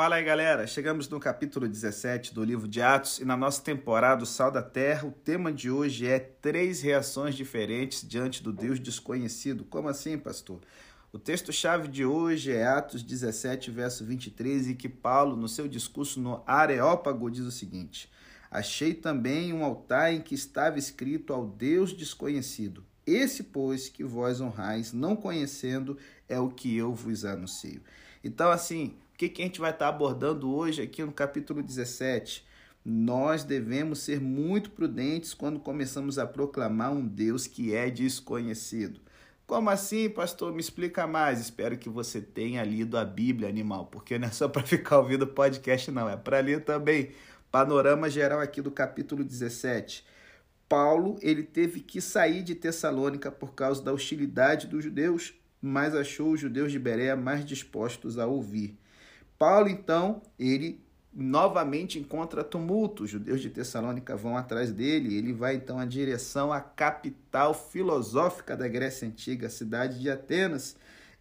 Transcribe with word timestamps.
Fala 0.00 0.16
aí, 0.16 0.24
galera. 0.24 0.66
Chegamos 0.66 1.10
no 1.10 1.20
capítulo 1.20 1.68
17 1.68 2.32
do 2.32 2.42
livro 2.42 2.66
de 2.66 2.80
Atos 2.80 3.18
e 3.18 3.24
na 3.26 3.36
nossa 3.36 3.60
temporada 3.60 4.22
O 4.22 4.26
Sal 4.26 4.50
da 4.50 4.62
Terra, 4.62 5.06
o 5.06 5.12
tema 5.12 5.52
de 5.52 5.70
hoje 5.70 6.06
é 6.06 6.18
três 6.18 6.80
reações 6.80 7.34
diferentes 7.34 8.08
diante 8.08 8.42
do 8.42 8.50
Deus 8.50 8.80
desconhecido. 8.80 9.62
Como 9.62 9.90
assim, 9.90 10.16
pastor? 10.16 10.58
O 11.12 11.18
texto-chave 11.18 11.86
de 11.86 12.02
hoje 12.02 12.50
é 12.50 12.66
Atos 12.66 13.02
17, 13.02 13.70
verso 13.70 14.02
23, 14.02 14.68
e 14.68 14.74
que 14.74 14.88
Paulo, 14.88 15.36
no 15.36 15.46
seu 15.46 15.68
discurso 15.68 16.18
no 16.18 16.42
Areópago, 16.46 17.30
diz 17.30 17.44
o 17.44 17.50
seguinte: 17.50 18.10
Achei 18.50 18.94
também 18.94 19.52
um 19.52 19.62
altar 19.62 20.14
em 20.14 20.22
que 20.22 20.34
estava 20.34 20.78
escrito 20.78 21.34
ao 21.34 21.46
Deus 21.46 21.92
desconhecido. 21.92 22.82
Esse, 23.06 23.42
pois, 23.42 23.90
que 23.90 24.02
vós 24.02 24.40
honrais, 24.40 24.94
não 24.94 25.14
conhecendo, 25.14 25.98
é 26.26 26.40
o 26.40 26.48
que 26.48 26.74
eu 26.74 26.94
vos 26.94 27.26
anuncio. 27.26 27.82
Então, 28.24 28.50
assim, 28.50 28.96
que, 29.20 29.28
que 29.28 29.42
a 29.42 29.44
gente 29.44 29.60
vai 29.60 29.70
estar 29.70 29.88
abordando 29.88 30.50
hoje 30.50 30.80
aqui 30.80 31.04
no 31.04 31.12
capítulo 31.12 31.62
17? 31.62 32.42
Nós 32.82 33.44
devemos 33.44 33.98
ser 33.98 34.18
muito 34.18 34.70
prudentes 34.70 35.34
quando 35.34 35.60
começamos 35.60 36.18
a 36.18 36.26
proclamar 36.26 36.90
um 36.90 37.06
Deus 37.06 37.46
que 37.46 37.74
é 37.74 37.90
desconhecido. 37.90 38.98
Como 39.46 39.68
assim, 39.68 40.08
pastor? 40.08 40.54
Me 40.54 40.60
explica 40.60 41.06
mais. 41.06 41.38
Espero 41.38 41.76
que 41.76 41.90
você 41.90 42.22
tenha 42.22 42.64
lido 42.64 42.96
a 42.96 43.04
Bíblia, 43.04 43.46
animal, 43.46 43.84
porque 43.86 44.18
não 44.18 44.28
é 44.28 44.30
só 44.30 44.48
para 44.48 44.62
ficar 44.62 45.00
ouvindo 45.00 45.26
podcast, 45.26 45.90
não. 45.90 46.08
É 46.08 46.16
para 46.16 46.40
ler 46.40 46.64
também. 46.64 47.10
Panorama 47.52 48.08
geral 48.08 48.40
aqui 48.40 48.62
do 48.62 48.70
capítulo 48.70 49.22
17. 49.22 50.02
Paulo 50.66 51.18
ele 51.20 51.42
teve 51.42 51.80
que 51.80 52.00
sair 52.00 52.42
de 52.42 52.54
Tessalônica 52.54 53.30
por 53.30 53.52
causa 53.54 53.82
da 53.82 53.92
hostilidade 53.92 54.66
dos 54.66 54.82
judeus, 54.82 55.34
mas 55.60 55.94
achou 55.94 56.32
os 56.32 56.40
judeus 56.40 56.72
de 56.72 56.78
Berea 56.78 57.16
mais 57.16 57.44
dispostos 57.44 58.18
a 58.18 58.26
ouvir. 58.26 58.79
Paulo, 59.40 59.70
então, 59.70 60.20
ele 60.38 60.84
novamente 61.10 61.98
encontra 61.98 62.44
tumulto. 62.44 63.04
Os 63.04 63.10
judeus 63.10 63.40
de 63.40 63.48
Tessalônica 63.48 64.14
vão 64.14 64.36
atrás 64.36 64.70
dele. 64.70 65.16
Ele 65.16 65.32
vai 65.32 65.54
então 65.54 65.82
em 65.82 65.88
direção 65.88 66.52
à 66.52 66.60
capital 66.60 67.54
filosófica 67.54 68.54
da 68.54 68.68
Grécia 68.68 69.08
Antiga, 69.08 69.46
a 69.46 69.50
cidade 69.50 69.98
de 69.98 70.10
Atenas. 70.10 70.76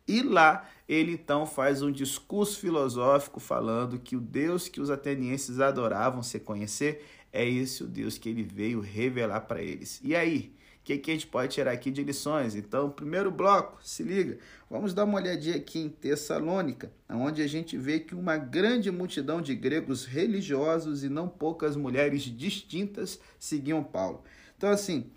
E 0.06 0.22
lá 0.22 0.68
ele 0.86 1.14
então 1.14 1.46
faz 1.46 1.82
um 1.82 1.90
discurso 1.90 2.60
filosófico 2.60 3.40
falando 3.40 3.98
que 3.98 4.18
o 4.18 4.20
Deus 4.20 4.68
que 4.68 4.82
os 4.82 4.90
atenienses 4.90 5.62
adoravam 5.62 6.22
se 6.22 6.42
conhecer 6.42 7.06
é 7.32 7.48
esse 7.48 7.86
o 7.86 7.88
Deus 7.88 8.18
que 8.18 8.28
ele 8.28 8.44
veio 8.44 8.82
revelar 8.82 9.42
para 9.42 9.62
eles. 9.62 10.02
E 10.04 10.14
aí, 10.14 10.54
que, 10.90 10.98
que 10.98 11.12
a 11.12 11.14
gente 11.14 11.28
pode 11.28 11.54
tirar 11.54 11.72
aqui 11.72 11.92
de 11.92 12.04
lições? 12.04 12.56
Então, 12.56 12.90
primeiro 12.90 13.30
bloco, 13.30 13.78
se 13.84 14.02
liga, 14.02 14.40
vamos 14.68 14.92
dar 14.92 15.04
uma 15.04 15.20
olhadinha 15.20 15.56
aqui 15.56 15.80
em 15.80 15.90
Tessalônica, 15.90 16.92
onde 17.08 17.44
a 17.44 17.48
gente 17.48 17.78
vê 17.78 18.00
que 18.00 18.16
uma 18.16 18.38
grande 18.38 18.90
multidão 18.90 19.40
de 19.40 19.54
gregos 19.54 20.06
religiosos 20.06 21.04
e 21.04 21.10
não 21.10 21.28
poucas 21.30 21.76
mulheres 21.76 22.24
distintas 22.24 23.20
seguiam 23.38 23.84
Paulo. 23.84 24.24
Então, 24.58 24.70
assim, 24.72 25.12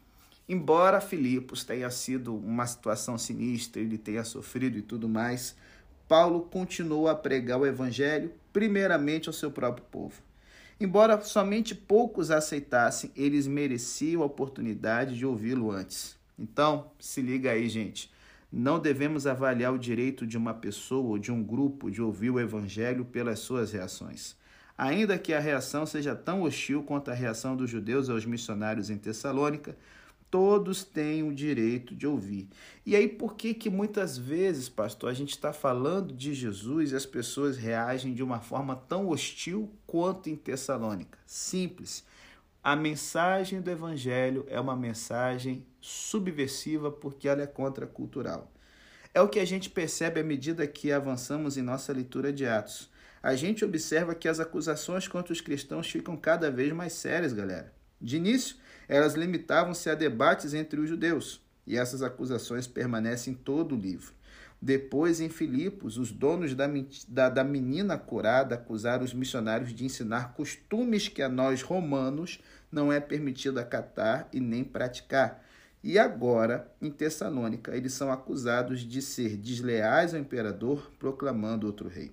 embora 0.46 1.00
Filipos 1.00 1.64
tenha 1.64 1.90
sido 1.90 2.36
uma 2.36 2.66
situação 2.66 3.16
sinistra, 3.16 3.80
ele 3.80 3.96
tenha 3.96 4.24
sofrido 4.24 4.76
e 4.76 4.82
tudo 4.82 5.08
mais, 5.08 5.56
Paulo 6.06 6.42
continuou 6.42 7.08
a 7.08 7.14
pregar 7.14 7.58
o 7.58 7.66
evangelho 7.66 8.30
primeiramente 8.52 9.28
ao 9.28 9.32
seu 9.32 9.50
próprio 9.50 9.86
povo. 9.90 10.20
Embora 10.82 11.20
somente 11.20 11.76
poucos 11.76 12.32
aceitassem, 12.32 13.12
eles 13.14 13.46
mereciam 13.46 14.20
a 14.20 14.26
oportunidade 14.26 15.16
de 15.16 15.24
ouvi-lo 15.24 15.70
antes. 15.70 16.16
Então, 16.36 16.90
se 16.98 17.22
liga 17.22 17.52
aí, 17.52 17.68
gente. 17.68 18.10
Não 18.50 18.80
devemos 18.80 19.24
avaliar 19.24 19.72
o 19.72 19.78
direito 19.78 20.26
de 20.26 20.36
uma 20.36 20.52
pessoa 20.52 21.10
ou 21.10 21.18
de 21.18 21.30
um 21.30 21.40
grupo 21.40 21.88
de 21.88 22.02
ouvir 22.02 22.30
o 22.30 22.40
evangelho 22.40 23.04
pelas 23.04 23.38
suas 23.38 23.70
reações. 23.70 24.34
Ainda 24.76 25.16
que 25.16 25.32
a 25.32 25.38
reação 25.38 25.86
seja 25.86 26.16
tão 26.16 26.42
hostil 26.42 26.82
quanto 26.82 27.12
a 27.12 27.14
reação 27.14 27.54
dos 27.56 27.70
judeus 27.70 28.10
aos 28.10 28.26
missionários 28.26 28.90
em 28.90 28.98
Tessalônica, 28.98 29.76
todos 30.32 30.82
têm 30.82 31.22
o 31.22 31.34
direito 31.34 31.94
de 31.94 32.06
ouvir. 32.06 32.48
E 32.86 32.96
aí, 32.96 33.06
por 33.06 33.36
que 33.36 33.52
que 33.52 33.68
muitas 33.68 34.16
vezes, 34.16 34.66
pastor, 34.66 35.10
a 35.10 35.14
gente 35.14 35.32
está 35.32 35.52
falando 35.52 36.14
de 36.14 36.32
Jesus 36.32 36.90
e 36.90 36.96
as 36.96 37.04
pessoas 37.04 37.58
reagem 37.58 38.14
de 38.14 38.22
uma 38.22 38.40
forma 38.40 38.74
tão 38.74 39.08
hostil 39.08 39.70
quanto 39.86 40.30
em 40.30 40.34
Tessalônica? 40.34 41.18
Simples. 41.26 42.02
A 42.64 42.74
mensagem 42.74 43.60
do 43.60 43.70
Evangelho 43.70 44.46
é 44.48 44.58
uma 44.58 44.74
mensagem 44.74 45.66
subversiva 45.78 46.90
porque 46.90 47.28
ela 47.28 47.42
é 47.42 47.46
contracultural. 47.46 48.50
É 49.12 49.20
o 49.20 49.28
que 49.28 49.38
a 49.38 49.44
gente 49.44 49.68
percebe 49.68 50.20
à 50.20 50.24
medida 50.24 50.66
que 50.66 50.90
avançamos 50.90 51.58
em 51.58 51.62
nossa 51.62 51.92
leitura 51.92 52.32
de 52.32 52.46
Atos. 52.46 52.90
A 53.22 53.34
gente 53.34 53.66
observa 53.66 54.14
que 54.14 54.28
as 54.28 54.40
acusações 54.40 55.06
contra 55.06 55.30
os 55.30 55.42
cristãos 55.42 55.90
ficam 55.90 56.16
cada 56.16 56.50
vez 56.50 56.72
mais 56.72 56.94
sérias, 56.94 57.34
galera. 57.34 57.81
De 58.02 58.16
início, 58.16 58.56
elas 58.88 59.14
limitavam-se 59.14 59.88
a 59.88 59.94
debates 59.94 60.52
entre 60.52 60.80
os 60.80 60.88
judeus, 60.88 61.40
e 61.66 61.76
essas 61.76 62.02
acusações 62.02 62.66
permanecem 62.66 63.32
em 63.32 63.36
todo 63.36 63.76
o 63.76 63.78
livro. 63.78 64.12
Depois, 64.60 65.20
em 65.20 65.28
Filipos, 65.28 65.98
os 65.98 66.12
donos 66.12 66.54
da, 66.54 66.68
da, 67.08 67.28
da, 67.28 67.44
menina 67.44 67.98
curada 67.98 68.54
acusaram 68.54 69.04
os 69.04 69.12
missionários 69.12 69.74
de 69.74 69.84
ensinar 69.84 70.34
costumes 70.34 71.08
que 71.08 71.20
a 71.20 71.28
nós 71.28 71.62
romanos 71.62 72.40
não 72.70 72.92
é 72.92 73.00
permitido 73.00 73.58
acatar 73.58 74.28
e 74.32 74.38
nem 74.38 74.62
praticar. 74.62 75.44
E 75.82 75.98
agora, 75.98 76.70
em 76.80 76.92
Tessalônica, 76.92 77.76
eles 77.76 77.92
são 77.92 78.12
acusados 78.12 78.80
de 78.82 79.02
ser 79.02 79.36
desleais 79.36 80.14
ao 80.14 80.20
imperador, 80.20 80.92
proclamando 80.96 81.66
outro 81.66 81.88
rei. 81.88 82.12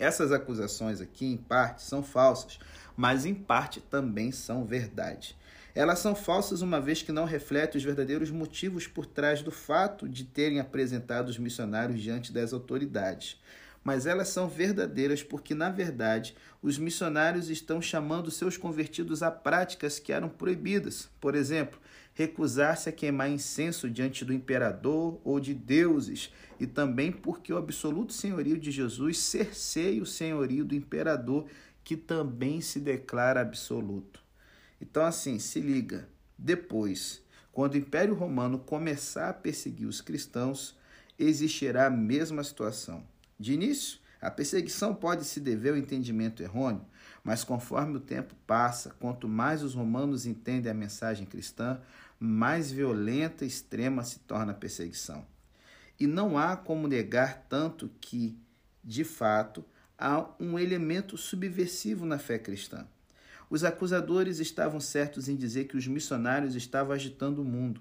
Essas 0.00 0.32
acusações 0.32 1.00
aqui, 1.00 1.26
em 1.26 1.36
parte, 1.36 1.82
são 1.82 2.02
falsas, 2.02 2.58
mas 2.96 3.24
em 3.24 3.34
parte 3.34 3.80
também 3.80 4.32
são 4.32 4.64
verdade. 4.64 5.36
Elas 5.74 6.00
são 6.00 6.14
falsas 6.14 6.60
uma 6.60 6.80
vez 6.80 7.02
que 7.02 7.12
não 7.12 7.24
refletem 7.24 7.78
os 7.78 7.84
verdadeiros 7.84 8.30
motivos 8.30 8.86
por 8.86 9.06
trás 9.06 9.40
do 9.40 9.50
fato 9.50 10.06
de 10.08 10.24
terem 10.24 10.60
apresentado 10.60 11.28
os 11.28 11.38
missionários 11.38 12.00
diante 12.00 12.32
das 12.32 12.52
autoridades. 12.52 13.40
Mas 13.82 14.06
elas 14.06 14.28
são 14.28 14.48
verdadeiras 14.48 15.22
porque, 15.22 15.54
na 15.54 15.70
verdade, 15.70 16.36
os 16.62 16.78
missionários 16.78 17.48
estão 17.48 17.80
chamando 17.82 18.30
seus 18.30 18.56
convertidos 18.56 19.22
a 19.22 19.30
práticas 19.30 19.98
que 19.98 20.12
eram 20.12 20.28
proibidas. 20.28 21.10
Por 21.20 21.34
exemplo, 21.34 21.80
recusar-se 22.14 22.88
a 22.88 22.92
queimar 22.92 23.30
incenso 23.30 23.88
diante 23.88 24.24
do 24.24 24.32
imperador 24.32 25.20
ou 25.24 25.40
de 25.40 25.54
deuses, 25.54 26.32
e 26.60 26.66
também 26.66 27.10
porque 27.10 27.52
o 27.52 27.56
absoluto 27.56 28.12
senhorio 28.12 28.58
de 28.58 28.70
Jesus 28.70 29.18
cerceia 29.18 30.02
o 30.02 30.06
senhorio 30.06 30.64
do 30.64 30.74
imperador, 30.74 31.46
que 31.84 31.96
também 31.96 32.60
se 32.60 32.80
declara 32.80 33.40
absoluto. 33.40 34.22
Então, 34.80 35.04
assim, 35.04 35.38
se 35.38 35.60
liga. 35.60 36.08
Depois, 36.36 37.22
quando 37.52 37.74
o 37.74 37.78
Império 37.78 38.14
Romano 38.14 38.58
começar 38.58 39.28
a 39.28 39.34
perseguir 39.34 39.86
os 39.86 40.00
cristãos, 40.00 40.76
existirá 41.18 41.86
a 41.86 41.90
mesma 41.90 42.42
situação. 42.42 43.06
De 43.38 43.52
início, 43.52 43.98
a 44.20 44.30
perseguição 44.30 44.94
pode 44.94 45.24
se 45.24 45.40
dever 45.40 45.70
ao 45.70 45.76
entendimento 45.76 46.42
errôneo, 46.42 46.84
mas 47.24 47.44
conforme 47.44 47.96
o 47.96 48.00
tempo 48.00 48.34
passa, 48.46 48.94
quanto 48.98 49.28
mais 49.28 49.62
os 49.62 49.74
romanos 49.74 50.26
entendem 50.26 50.70
a 50.70 50.74
mensagem 50.74 51.26
cristã, 51.26 51.80
mais 52.18 52.70
violenta 52.70 53.44
e 53.44 53.48
extrema 53.48 54.04
se 54.04 54.20
torna 54.20 54.52
a 54.52 54.54
perseguição. 54.54 55.26
E 55.98 56.06
não 56.06 56.38
há 56.38 56.56
como 56.56 56.88
negar 56.88 57.46
tanto 57.48 57.90
que, 58.00 58.38
de 58.82 59.04
fato, 59.04 59.64
há 60.02 60.26
um 60.40 60.58
elemento 60.58 61.16
subversivo 61.16 62.04
na 62.04 62.18
fé 62.18 62.36
cristã. 62.36 62.84
Os 63.48 63.62
acusadores 63.62 64.40
estavam 64.40 64.80
certos 64.80 65.28
em 65.28 65.36
dizer 65.36 65.66
que 65.66 65.76
os 65.76 65.86
missionários 65.86 66.56
estavam 66.56 66.92
agitando 66.92 67.40
o 67.40 67.44
mundo. 67.44 67.80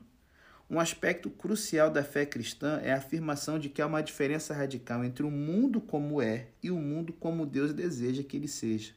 Um 0.70 0.80
aspecto 0.80 1.32
crucial 1.32 1.90
da 1.90 2.04
fé 2.04 2.26
cristã 2.26 2.80
é 2.84 2.94
a 2.94 2.98
afirmação 2.98 3.58
de 3.58 3.70
que 3.70 3.82
há 3.82 3.88
uma 3.88 4.04
diferença 4.04 4.54
radical 4.54 5.04
entre 5.04 5.26
o 5.26 5.32
mundo 5.32 5.82
como 5.82 6.22
é 6.22 6.50
e 6.62 6.70
o 6.70 6.78
mundo 6.78 7.12
como 7.12 7.46
Deus 7.46 7.74
deseja 7.74 8.24
que 8.24 8.38
ele 8.38 8.48
seja. 8.48 8.94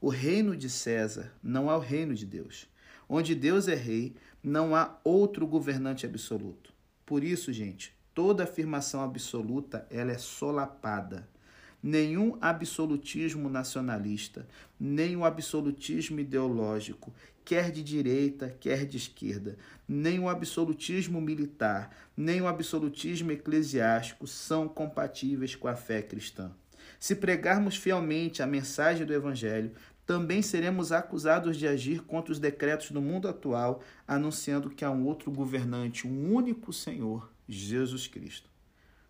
O 0.00 0.08
reino 0.08 0.56
de 0.56 0.70
César 0.70 1.30
não 1.42 1.70
é 1.70 1.76
o 1.76 1.78
reino 1.78 2.14
de 2.14 2.24
Deus. 2.24 2.66
Onde 3.06 3.34
Deus 3.34 3.68
é 3.68 3.74
rei, 3.74 4.16
não 4.42 4.74
há 4.74 4.98
outro 5.04 5.46
governante 5.46 6.06
absoluto. 6.06 6.72
Por 7.04 7.22
isso, 7.22 7.52
gente, 7.52 7.94
toda 8.14 8.44
afirmação 8.44 9.02
absoluta 9.02 9.86
ela 9.90 10.10
é 10.10 10.18
solapada 10.18 11.28
nenhum 11.82 12.38
absolutismo 12.40 13.48
nacionalista, 13.48 14.46
nem 14.78 15.16
o 15.16 15.24
absolutismo 15.24 16.20
ideológico, 16.20 17.12
quer 17.44 17.72
de 17.72 17.82
direita, 17.82 18.54
quer 18.60 18.86
de 18.86 18.96
esquerda, 18.96 19.58
nem 19.88 20.20
o 20.20 20.28
absolutismo 20.28 21.20
militar, 21.20 21.90
nem 22.16 22.40
o 22.40 22.46
absolutismo 22.46 23.32
eclesiástico 23.32 24.26
são 24.26 24.68
compatíveis 24.68 25.56
com 25.56 25.66
a 25.66 25.74
fé 25.74 26.00
cristã. 26.02 26.52
Se 27.00 27.16
pregarmos 27.16 27.76
fielmente 27.76 28.42
a 28.42 28.46
mensagem 28.46 29.04
do 29.04 29.12
Evangelho, 29.12 29.72
também 30.06 30.42
seremos 30.42 30.92
acusados 30.92 31.56
de 31.56 31.66
agir 31.66 32.02
contra 32.02 32.32
os 32.32 32.38
decretos 32.38 32.90
do 32.90 33.00
mundo 33.00 33.28
atual, 33.28 33.82
anunciando 34.06 34.70
que 34.70 34.84
há 34.84 34.90
um 34.90 35.04
outro 35.04 35.30
governante, 35.30 36.06
um 36.06 36.32
único 36.32 36.72
Senhor, 36.72 37.32
Jesus 37.48 38.06
Cristo. 38.06 38.50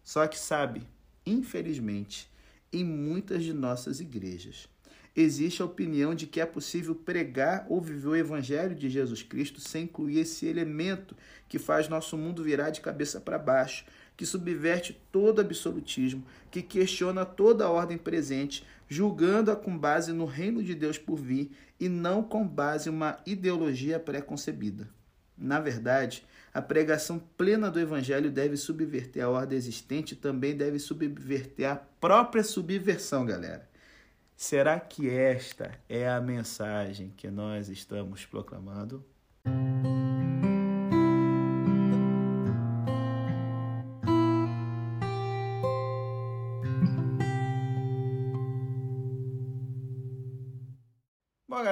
Só 0.03 0.27
que 0.27 0.39
sabe, 0.39 0.87
infelizmente, 1.25 2.32
em 2.73 2.85
muitas 2.85 3.45
de 3.45 3.53
nossas 3.53 4.01
igrejas. 4.01 4.69
Existe 5.15 5.61
a 5.61 5.67
opinião 5.67 6.15
de 6.15 6.27
que 6.27 6.41
é 6.41 6.47
possível 6.47 6.95
pregar 6.95 7.67
ou 7.69 7.83
viver 7.83 8.09
o 8.09 8.17
Evangelho 8.17 8.75
de 8.75 8.89
Jesus 8.89 9.23
Cristo 9.23 9.61
sem 9.61 9.85
incluir 9.85 10.21
esse 10.21 10.47
elemento 10.47 11.15
que 11.49 11.59
faz 11.59 11.87
nosso 11.87 12.17
mundo 12.17 12.43
virar 12.43 12.71
de 12.71 12.81
cabeça 12.81 13.21
para 13.21 13.39
baixo, 13.39 13.85
que 14.17 14.25
subverte 14.25 14.99
todo 15.11 15.41
absolutismo, 15.41 16.25
que 16.51 16.63
questiona 16.63 17.27
toda 17.27 17.67
a 17.67 17.71
ordem 17.71 17.99
presente, 17.99 18.65
julgando-a 18.89 19.57
com 19.57 19.77
base 19.77 20.13
no 20.13 20.25
reino 20.25 20.63
de 20.63 20.75
Deus 20.75 20.97
por 20.97 21.17
vir 21.17 21.51
e 21.79 21.91
não 21.91 22.23
com 22.23 22.47
base 22.47 22.89
em 22.89 22.93
uma 22.93 23.19
ideologia 23.27 24.01
pré-concebida. 24.01 24.89
Na 25.37 25.61
verdade, 25.61 26.25
a 26.53 26.61
pregação 26.61 27.19
plena 27.19 27.71
do 27.71 27.81
Evangelho 27.81 28.31
deve 28.31 28.57
subverter 28.57 29.25
a 29.25 29.29
ordem 29.29 29.57
existente 29.57 30.13
e 30.13 30.17
também 30.17 30.55
deve 30.55 30.79
subverter 30.79 31.71
a 31.71 31.77
própria 31.77 32.45
subversão, 32.45 33.25
galera. 33.25 33.69
Será 34.37 34.79
que 34.79 35.09
esta 35.09 35.73
é 35.89 36.09
a 36.09 36.21
mensagem 36.21 37.13
que 37.17 37.31
nós 37.31 37.69
estamos 37.69 38.27
proclamando? 38.27 39.05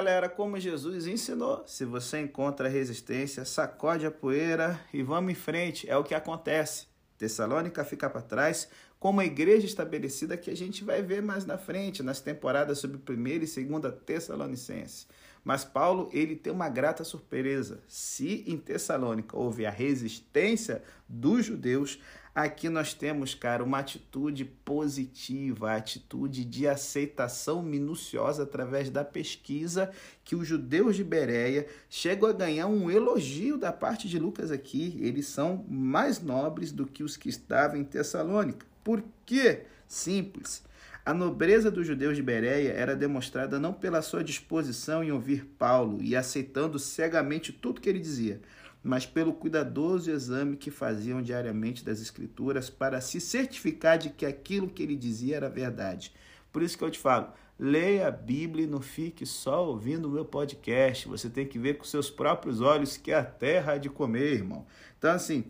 Galera, 0.01 0.27
como 0.27 0.59
Jesus 0.59 1.05
ensinou, 1.05 1.63
se 1.67 1.85
você 1.85 2.21
encontra 2.21 2.67
resistência, 2.67 3.45
sacode 3.45 4.03
a 4.03 4.09
poeira 4.09 4.81
e 4.91 5.03
vamos 5.03 5.31
em 5.31 5.35
frente. 5.35 5.87
É 5.87 5.95
o 5.95 6.03
que 6.03 6.15
acontece. 6.15 6.87
Tessalônica 7.19 7.85
fica 7.85 8.09
para 8.09 8.19
trás, 8.19 8.67
como 8.99 9.21
a 9.21 9.25
igreja 9.25 9.67
estabelecida 9.67 10.35
que 10.35 10.49
a 10.49 10.57
gente 10.57 10.83
vai 10.83 11.03
ver 11.03 11.21
mais 11.21 11.45
na 11.45 11.55
frente, 11.55 12.01
nas 12.01 12.19
temporadas 12.19 12.79
sobre 12.79 12.97
primeira 12.97 13.43
e 13.43 13.47
segunda 13.47 13.91
Tessalonicense. 13.91 15.05
Mas 15.43 15.63
Paulo, 15.63 16.09
ele 16.11 16.35
tem 16.35 16.51
uma 16.51 16.67
grata 16.67 17.03
surpresa. 17.03 17.83
Se 17.87 18.43
em 18.47 18.57
Tessalônica 18.57 19.37
houve 19.37 19.67
a 19.67 19.71
resistência 19.71 20.81
dos 21.07 21.45
judeus, 21.45 21.99
aqui 22.33 22.69
nós 22.69 22.93
temos, 22.93 23.33
cara, 23.35 23.63
uma 23.63 23.79
atitude 23.79 24.45
positiva, 24.45 25.71
a 25.71 25.75
atitude 25.75 26.45
de 26.45 26.67
aceitação 26.67 27.61
minuciosa 27.61 28.43
através 28.43 28.89
da 28.89 29.03
pesquisa 29.03 29.91
que 30.23 30.35
os 30.35 30.47
judeus 30.47 30.95
de 30.95 31.03
Bereia 31.03 31.67
chegam 31.89 32.29
a 32.29 32.33
ganhar 32.33 32.67
um 32.67 32.89
elogio 32.89 33.57
da 33.57 33.71
parte 33.71 34.07
de 34.07 34.17
Lucas 34.17 34.51
aqui. 34.51 34.97
Eles 35.01 35.27
são 35.27 35.65
mais 35.67 36.21
nobres 36.21 36.71
do 36.71 36.85
que 36.85 37.03
os 37.03 37.17
que 37.17 37.29
estavam 37.29 37.77
em 37.77 37.83
Tessalônica. 37.83 38.65
Por 38.83 39.03
quê? 39.25 39.63
Simples. 39.87 40.63
A 41.03 41.15
nobreza 41.15 41.71
dos 41.71 41.87
judeus 41.87 42.15
de 42.15 42.21
Bereia 42.21 42.73
era 42.73 42.95
demonstrada 42.95 43.59
não 43.59 43.73
pela 43.73 44.03
sua 44.03 44.23
disposição 44.23 45.03
em 45.03 45.11
ouvir 45.11 45.45
Paulo 45.57 45.97
e 45.99 46.15
aceitando 46.15 46.77
cegamente 46.77 47.51
tudo 47.51 47.81
que 47.81 47.89
ele 47.89 47.99
dizia, 47.99 48.39
mas 48.83 49.05
pelo 49.05 49.33
cuidadoso 49.33 50.09
exame 50.09 50.57
que 50.57 50.71
faziam 50.71 51.21
diariamente 51.21 51.85
das 51.85 52.01
Escrituras 52.01 52.69
para 52.69 52.99
se 52.99 53.21
certificar 53.21 53.97
de 53.97 54.09
que 54.09 54.25
aquilo 54.25 54.69
que 54.69 54.81
ele 54.81 54.95
dizia 54.95 55.37
era 55.37 55.49
verdade. 55.49 56.13
Por 56.51 56.63
isso 56.63 56.77
que 56.77 56.83
eu 56.83 56.91
te 56.91 56.99
falo, 56.99 57.31
leia 57.59 58.07
a 58.07 58.11
Bíblia 58.11 58.65
e 58.65 58.69
não 58.69 58.81
fique 58.81 59.25
só 59.25 59.67
ouvindo 59.67 60.07
o 60.07 60.11
meu 60.11 60.25
podcast. 60.25 61.07
Você 61.07 61.29
tem 61.29 61.45
que 61.45 61.59
ver 61.59 61.77
com 61.77 61.83
seus 61.83 62.09
próprios 62.09 62.59
olhos 62.59 62.97
que 62.97 63.13
a 63.13 63.23
terra 63.23 63.73
há 63.73 63.77
de 63.77 63.89
comer, 63.89 64.33
irmão. 64.33 64.65
Então, 64.97 65.11
assim, 65.11 65.45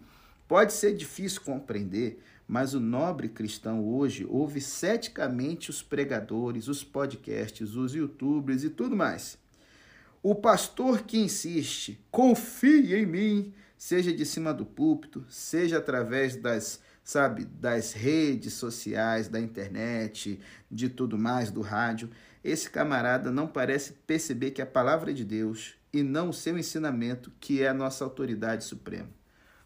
pode 0.47 0.73
ser 0.73 0.93
difícil 0.93 1.41
compreender, 1.41 2.21
mas 2.45 2.73
o 2.73 2.81
nobre 2.81 3.29
cristão 3.29 3.87
hoje 3.87 4.27
ouve 4.29 4.59
ceticamente 4.59 5.69
os 5.69 5.81
pregadores, 5.81 6.67
os 6.67 6.83
podcasts, 6.83 7.75
os 7.75 7.95
youtubers 7.95 8.63
e 8.65 8.69
tudo 8.69 8.93
mais. 8.93 9.40
O 10.23 10.35
pastor 10.35 11.01
que 11.01 11.18
insiste, 11.18 12.00
confie 12.12 12.95
em 12.95 13.06
mim, 13.06 13.53
seja 13.75 14.13
de 14.13 14.23
cima 14.23 14.53
do 14.53 14.63
púlpito, 14.65 15.25
seja 15.27 15.79
através 15.79 16.35
das, 16.35 16.79
sabe, 17.03 17.45
das 17.45 17.94
redes 17.94 18.53
sociais, 18.53 19.27
da 19.27 19.39
internet, 19.39 20.39
de 20.69 20.89
tudo 20.89 21.18
mais, 21.18 21.50
do 21.50 21.62
rádio, 21.62 22.09
esse 22.44 22.69
camarada 22.69 23.31
não 23.31 23.47
parece 23.47 23.94
perceber 24.06 24.51
que 24.51 24.62
a 24.62 24.65
palavra 24.65 25.12
de 25.12 25.25
Deus 25.25 25.73
e 25.91 26.03
não 26.03 26.29
o 26.29 26.33
seu 26.33 26.56
ensinamento, 26.57 27.31
que 27.39 27.63
é 27.63 27.67
a 27.67 27.74
nossa 27.74 28.03
autoridade 28.03 28.63
suprema. 28.63 29.09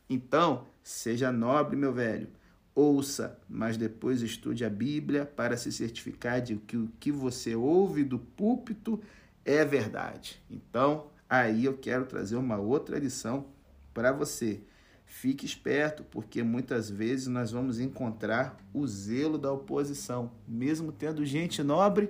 Então, 0.09 0.67
seja 0.81 1.31
nobre, 1.33 1.75
meu 1.75 1.91
velho 1.91 2.29
ouça, 2.75 3.39
mas 3.47 3.77
depois 3.77 4.21
estude 4.21 4.65
a 4.65 4.69
Bíblia 4.69 5.25
para 5.25 5.55
se 5.55 5.71
certificar 5.71 6.41
de 6.41 6.57
que 6.57 6.75
o 6.75 6.91
que 6.99 7.09
você 7.09 7.55
ouve 7.55 8.03
do 8.03 8.19
púlpito 8.19 9.01
é 9.45 9.63
verdade. 9.63 10.41
Então, 10.49 11.11
aí 11.29 11.63
eu 11.65 11.77
quero 11.77 12.05
trazer 12.05 12.35
uma 12.35 12.57
outra 12.57 12.97
lição 12.97 13.45
para 13.93 14.11
você. 14.11 14.61
Fique 15.05 15.45
esperto, 15.45 16.03
porque 16.03 16.41
muitas 16.41 16.89
vezes 16.89 17.27
nós 17.27 17.51
vamos 17.51 17.79
encontrar 17.79 18.57
o 18.73 18.85
zelo 18.87 19.37
da 19.37 19.51
oposição, 19.51 20.31
mesmo 20.47 20.91
tendo 20.91 21.23
gente 21.23 21.61
nobre, 21.61 22.09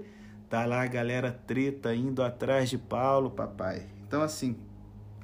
tá 0.50 0.66
lá 0.66 0.82
a 0.82 0.88
galera 0.88 1.32
treta 1.32 1.94
indo 1.94 2.24
atrás 2.24 2.70
de 2.70 2.78
Paulo, 2.78 3.30
papai. 3.30 3.86
Então 4.08 4.22
assim, 4.22 4.56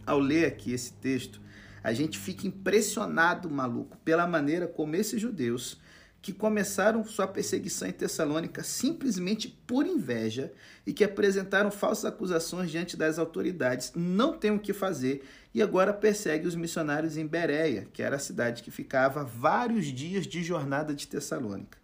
ao 0.06 0.20
ler 0.20 0.46
aqui 0.46 0.74
esse 0.74 0.94
texto, 0.94 1.42
a 1.82 1.94
gente 1.94 2.20
fica 2.20 2.46
impressionado, 2.46 3.50
maluco, 3.50 3.98
pela 4.04 4.28
maneira 4.28 4.68
como 4.68 4.96
esses 4.96 5.20
judeus 5.20 5.80
que 6.22 6.32
começaram 6.32 7.04
sua 7.04 7.28
perseguição 7.28 7.88
em 7.88 7.92
Tessalônica 7.92 8.64
simplesmente 8.64 9.50
por 9.66 9.88
inveja 9.88 10.54
e 10.86 10.94
que 10.94 11.04
apresentaram 11.04 11.72
falsas 11.72 12.06
acusações 12.06 12.70
diante 12.70 12.96
das 12.96 13.18
autoridades, 13.18 13.92
não 13.96 14.38
têm 14.38 14.52
o 14.52 14.60
que 14.60 14.72
fazer 14.72 15.24
e 15.54 15.62
agora 15.62 15.92
perseguem 15.92 16.48
os 16.48 16.56
missionários 16.56 17.18
em 17.18 17.26
Bereia, 17.26 17.88
que 17.92 18.04
era 18.04 18.18
a 18.18 18.20
cidade 18.20 18.62
que 18.62 18.70
ficava 18.70 19.24
vários 19.24 19.88
dias 19.88 20.28
de 20.28 20.44
jornada 20.44 20.94
de 20.94 21.08
Tessalônica. 21.08 21.80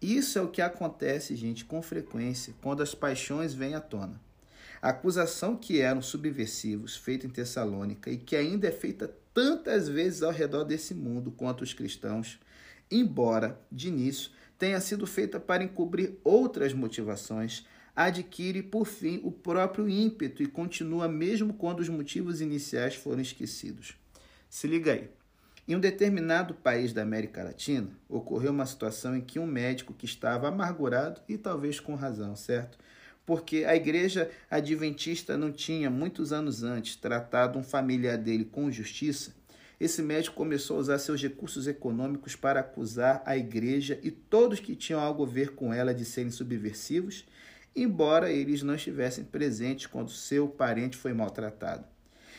Isso 0.00 0.38
é 0.38 0.42
o 0.42 0.48
que 0.48 0.62
acontece, 0.62 1.34
gente, 1.34 1.64
com 1.64 1.82
frequência 1.82 2.54
quando 2.60 2.82
as 2.82 2.94
paixões 2.94 3.52
vêm 3.52 3.74
à 3.74 3.80
tona. 3.80 4.20
A 4.80 4.90
acusação 4.90 5.56
que 5.56 5.80
eram 5.80 6.02
subversivos, 6.02 6.96
feita 6.96 7.26
em 7.26 7.30
Tessalônica 7.30 8.10
e 8.10 8.16
que 8.16 8.34
ainda 8.34 8.66
é 8.66 8.72
feita 8.72 9.12
tantas 9.32 9.88
vezes 9.88 10.22
ao 10.22 10.32
redor 10.32 10.64
desse 10.64 10.94
mundo 10.94 11.30
quanto 11.30 11.62
os 11.62 11.72
cristãos, 11.72 12.40
embora, 12.98 13.60
de 13.70 13.88
início, 13.88 14.30
tenha 14.58 14.80
sido 14.80 15.06
feita 15.06 15.40
para 15.40 15.64
encobrir 15.64 16.18
outras 16.22 16.72
motivações, 16.72 17.66
adquire, 17.94 18.62
por 18.62 18.86
fim, 18.86 19.20
o 19.22 19.30
próprio 19.30 19.88
ímpeto 19.88 20.42
e 20.42 20.46
continua 20.46 21.08
mesmo 21.08 21.54
quando 21.54 21.80
os 21.80 21.88
motivos 21.88 22.40
iniciais 22.40 22.94
foram 22.94 23.20
esquecidos. 23.20 23.94
Se 24.48 24.66
liga 24.66 24.92
aí. 24.92 25.10
Em 25.66 25.76
um 25.76 25.80
determinado 25.80 26.54
país 26.54 26.92
da 26.92 27.02
América 27.02 27.42
Latina, 27.42 27.88
ocorreu 28.08 28.50
uma 28.50 28.66
situação 28.66 29.16
em 29.16 29.20
que 29.20 29.38
um 29.38 29.46
médico 29.46 29.94
que 29.94 30.04
estava 30.04 30.48
amargurado, 30.48 31.20
e 31.28 31.38
talvez 31.38 31.78
com 31.78 31.94
razão, 31.94 32.34
certo? 32.34 32.78
porque 33.24 33.64
a 33.64 33.74
igreja 33.76 34.30
adventista 34.50 35.36
não 35.36 35.52
tinha, 35.52 35.88
muitos 35.88 36.32
anos 36.32 36.62
antes, 36.62 36.96
tratado 36.96 37.58
um 37.58 37.62
familiar 37.62 38.18
dele 38.18 38.44
com 38.44 38.70
justiça, 38.70 39.34
esse 39.84 40.00
médico 40.00 40.36
começou 40.36 40.76
a 40.76 40.80
usar 40.80 40.98
seus 41.00 41.20
recursos 41.20 41.66
econômicos 41.66 42.36
para 42.36 42.60
acusar 42.60 43.20
a 43.26 43.36
igreja 43.36 43.98
e 44.00 44.12
todos 44.12 44.60
que 44.60 44.76
tinham 44.76 45.00
algo 45.00 45.24
a 45.24 45.26
ver 45.26 45.56
com 45.56 45.74
ela 45.74 45.92
de 45.92 46.04
serem 46.04 46.30
subversivos, 46.30 47.26
embora 47.74 48.30
eles 48.30 48.62
não 48.62 48.76
estivessem 48.76 49.24
presentes 49.24 49.88
quando 49.88 50.12
seu 50.12 50.46
parente 50.46 50.96
foi 50.96 51.12
maltratado. 51.12 51.84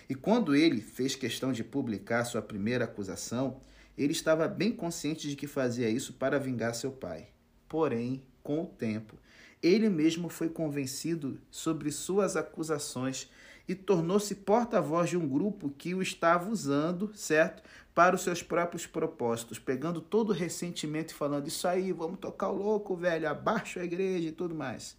E 0.07 0.15
quando 0.15 0.55
ele 0.55 0.79
fez 0.79 1.15
questão 1.15 1.51
de 1.51 1.65
publicar 1.65 2.23
sua 2.23 2.41
primeira 2.41 2.85
acusação, 2.85 3.59
ele 3.97 4.13
estava 4.13 4.47
bem 4.47 4.71
consciente 4.71 5.27
de 5.27 5.35
que 5.35 5.45
fazia 5.45 5.89
isso 5.89 6.13
para 6.13 6.39
vingar 6.39 6.73
seu 6.73 6.93
pai. 6.93 7.27
Porém, 7.67 8.23
com 8.41 8.63
o 8.63 8.67
tempo, 8.67 9.17
ele 9.61 9.89
mesmo 9.89 10.29
foi 10.29 10.47
convencido 10.47 11.41
sobre 11.51 11.91
suas 11.91 12.37
acusações 12.37 13.29
e 13.67 13.73
tornou-se 13.73 14.35
porta-voz 14.35 15.09
de 15.09 15.17
um 15.17 15.27
grupo 15.27 15.69
que 15.69 15.93
o 15.93 16.01
estava 16.01 16.49
usando, 16.49 17.11
certo? 17.15 17.63
Para 17.93 18.15
os 18.15 18.21
seus 18.21 18.43
próprios 18.43 18.85
propósitos, 18.85 19.59
pegando 19.59 20.01
todo 20.01 20.29
o 20.29 20.33
ressentimento 20.33 21.13
e 21.13 21.15
falando: 21.15 21.47
Isso 21.47 21.67
aí, 21.67 21.91
vamos 21.91 22.19
tocar 22.19 22.49
o 22.49 22.57
louco, 22.57 22.95
velho, 22.95 23.29
abaixo 23.29 23.79
a 23.79 23.83
igreja 23.83 24.29
e 24.29 24.31
tudo 24.31 24.53
mais. 24.55 24.97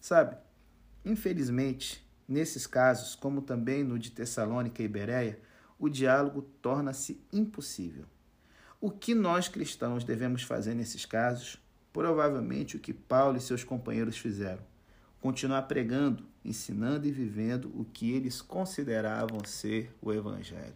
Sabe? 0.00 0.36
Infelizmente, 1.04 2.06
nesses 2.28 2.66
casos, 2.66 3.14
como 3.14 3.40
também 3.40 3.84
no 3.84 3.98
de 3.98 4.10
Tessalônica 4.10 4.82
e 4.82 4.88
Bereia, 4.88 5.40
o 5.78 5.88
diálogo 5.88 6.42
torna-se 6.60 7.20
impossível. 7.32 8.04
O 8.80 8.90
que 8.90 9.14
nós 9.14 9.48
cristãos 9.48 10.04
devemos 10.04 10.42
fazer 10.42 10.74
nesses 10.74 11.06
casos? 11.06 11.60
provavelmente 11.96 12.76
o 12.76 12.78
que 12.78 12.92
Paulo 12.92 13.38
e 13.38 13.40
seus 13.40 13.64
companheiros 13.64 14.18
fizeram: 14.18 14.62
continuar 15.18 15.62
pregando, 15.62 16.26
ensinando 16.46 17.06
e 17.06 17.10
vivendo 17.10 17.72
o 17.74 17.84
que 17.84 18.12
eles 18.12 18.40
consideravam 18.40 19.44
ser 19.44 19.94
o 20.00 20.12
Evangelho. 20.12 20.74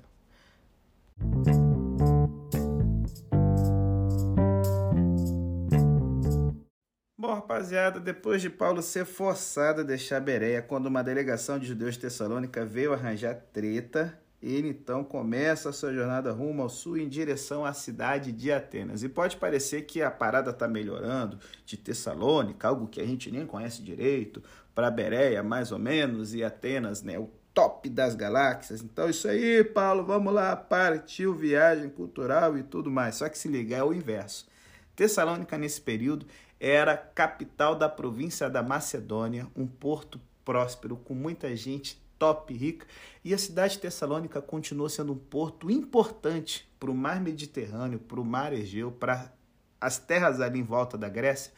Bom, 7.17 7.35
rapaziada, 7.35 8.01
depois 8.01 8.43
de 8.43 8.51
Paulo 8.51 8.83
ser 8.83 9.05
forçado 9.05 9.83
a 9.83 9.85
deixar 9.85 10.21
Bereia, 10.21 10.63
quando 10.63 10.87
uma 10.87 11.05
delegação 11.05 11.59
de 11.59 11.67
judeus 11.67 11.95
de 11.95 12.01
Tessalônica 12.01 12.65
veio 12.65 12.93
arranjar 12.93 13.35
treta, 13.53 14.19
ele 14.43 14.69
então 14.69 15.05
começa 15.05 15.69
a 15.69 15.73
sua 15.73 15.93
jornada 15.93 16.33
rumo 16.33 16.63
ao 16.63 16.69
sul 16.69 16.97
em 16.97 17.09
direção 17.09 17.65
à 17.65 17.75
cidade 17.75 18.33
de 18.33 18.51
Atenas. 18.51 19.03
E 19.03 19.09
pode 19.09 19.37
parecer 19.37 19.83
que 19.83 20.03
a 20.03 20.11
parada 20.11 20.51
está 20.51 20.67
melhorando 20.67 21.39
de 21.67 21.77
Tessalônica, 21.77 22.67
algo 22.67 22.89
que 22.89 23.01
a 23.01 23.07
gente 23.07 23.31
nem 23.31 23.45
conhece 23.47 23.83
direito, 23.83 24.43
para 24.75 24.91
Bereia 24.91 25.43
mais 25.43 25.73
ou 25.73 25.79
menos, 25.79 26.35
e 26.35 26.43
Atenas, 26.43 27.03
né, 27.03 27.19
o 27.19 27.31
top 27.53 27.91
das 27.91 28.15
galáxias. 28.15 28.83
Então 28.83 29.11
isso 29.11 29.29
aí, 29.29 29.63
Paulo, 29.63 30.05
vamos 30.05 30.33
lá, 30.33 30.57
partiu 30.57 31.35
viagem 31.35 31.91
cultural 31.91 32.57
e 32.57 32.63
tudo 32.63 32.91
mais. 32.91 33.17
Só 33.17 33.29
que 33.29 33.37
se 33.37 33.49
ligar 33.49 33.81
é 33.81 33.85
o 33.85 33.93
inverso. 33.93 34.49
Tessalônica 34.97 35.59
nesse 35.59 35.83
período 35.83 36.27
era 36.59 36.97
capital 36.97 37.75
da 37.75 37.89
província 37.89 38.49
da 38.49 38.63
Macedônia, 38.63 39.47
um 39.55 39.67
porto 39.67 40.21
próspero 40.45 40.97
com 40.97 41.15
muita 41.15 41.55
gente 41.55 42.00
top 42.21 42.55
rica, 42.55 42.87
e 43.25 43.35
a 43.35 43.39
cidade 43.39 43.75
de 43.75 43.81
Tessalônica 43.81 44.41
continuou 44.43 44.91
sendo 44.91 45.15
um 45.15 45.19
porto 45.19 45.71
importante 45.71 46.71
para 46.79 46.91
o 46.91 46.95
mar 46.95 47.19
Mediterrâneo, 47.21 47.99
para 47.99 48.21
o 48.21 48.25
mar 48.25 48.53
Egeu, 48.53 48.93
para 48.93 49.33
as 49.81 49.99
terras 49.99 50.41
ali 50.41 50.61
em 50.61 50.63
volta 50.63 50.97
da 50.99 51.09
Grécia, 51.09 51.53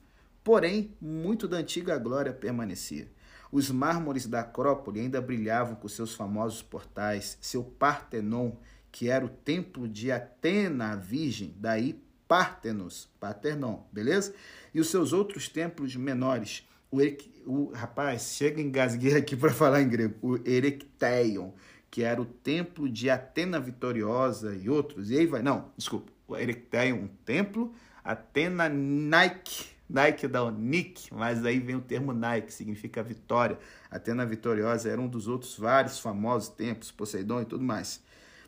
porém, 0.44 0.96
muito 1.00 1.48
da 1.48 1.58
antiga 1.58 1.98
glória 1.98 2.34
permanecia. 2.34 3.08
Os 3.52 3.70
mármores 3.70 4.26
da 4.26 4.40
Acrópole 4.40 5.02
ainda 5.02 5.22
brilhavam 5.22 5.76
com 5.76 5.88
seus 5.88 6.14
famosos 6.14 6.62
portais, 6.62 7.38
seu 7.42 7.64
Partenon, 7.64 8.54
que 8.92 9.10
era 9.10 9.26
o 9.26 9.30
templo 9.30 9.88
de 9.88 10.12
Atena, 10.12 10.94
a 10.94 10.96
Virgem, 10.96 11.54
daí 11.58 12.02
Partenos, 12.28 13.10
Paternon, 13.20 13.84
beleza? 13.92 14.34
E 14.74 14.80
os 14.80 14.90
seus 14.90 15.12
outros 15.12 15.50
templos 15.50 15.96
menores, 15.98 16.66
o, 16.90 17.00
o 17.46 17.72
rapaz, 17.74 18.36
chega 18.38 18.62
engasguei 18.62 19.18
aqui 19.18 19.36
para 19.36 19.52
falar 19.52 19.82
em 19.82 19.90
grego, 19.90 20.16
o 20.22 20.38
Erecteion, 20.50 21.52
que 21.90 22.04
era 22.04 22.22
o 22.22 22.26
templo 22.26 22.88
de 22.88 23.10
Atena 23.10 23.60
Vitoriosa 23.60 24.56
e 24.56 24.70
outros. 24.70 25.12
E 25.12 25.18
aí 25.18 25.26
vai, 25.26 25.42
não, 25.42 25.72
desculpa, 25.76 26.10
o 26.26 26.38
Erecteion, 26.38 27.00
um 27.00 27.08
templo, 27.26 27.74
Atena 28.04 28.68
Nike, 28.70 29.66
Nike 29.90 30.28
da 30.28 30.50
Nick, 30.52 31.14
mas 31.14 31.46
aí 31.46 31.60
vem 31.60 31.76
o 31.76 31.82
termo 31.82 32.14
Nike, 32.14 32.54
significa 32.54 33.04
vitória. 33.04 33.60
Atena 33.90 34.26
Vitoriosa 34.26 34.90
era 34.90 35.00
um 35.02 35.08
dos 35.08 35.28
outros 35.28 35.58
vários 35.58 36.00
famosos 36.00 36.50
templos, 36.50 36.92
Poseidon 36.92 37.42
e 37.42 37.46
tudo 37.46 37.64
mais. 37.64 38.02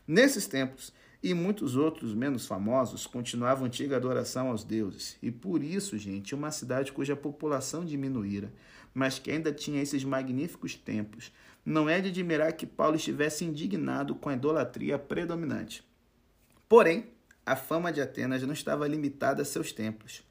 Nesses 0.07 0.47
templos, 0.47 0.93
e 1.23 1.33
muitos 1.33 1.77
outros 1.77 2.13
menos 2.13 2.45
famosos 2.45 3.07
continuavam 3.07 3.63
a 3.63 3.67
antiga 3.67 3.95
adoração 3.95 4.49
aos 4.49 4.65
deuses. 4.65 5.17
E 5.21 5.31
por 5.31 5.63
isso, 5.63 5.97
gente, 5.97 6.35
uma 6.35 6.51
cidade 6.51 6.91
cuja 6.91 7.15
população 7.15 7.85
diminuíra, 7.85 8.51
mas 8.93 9.19
que 9.19 9.31
ainda 9.31 9.53
tinha 9.53 9.81
esses 9.81 10.03
magníficos 10.03 10.75
templos, 10.75 11.31
não 11.65 11.87
é 11.87 12.01
de 12.01 12.09
admirar 12.09 12.51
que 12.51 12.65
Paulo 12.65 12.97
estivesse 12.97 13.45
indignado 13.45 14.13
com 14.15 14.27
a 14.27 14.33
idolatria 14.33 14.99
predominante. 14.99 15.81
Porém, 16.67 17.07
a 17.45 17.55
fama 17.55 17.91
de 17.91 18.01
Atenas 18.01 18.43
não 18.43 18.53
estava 18.53 18.87
limitada 18.87 19.41
a 19.41 19.45
seus 19.45 19.71
templos. 19.71 20.23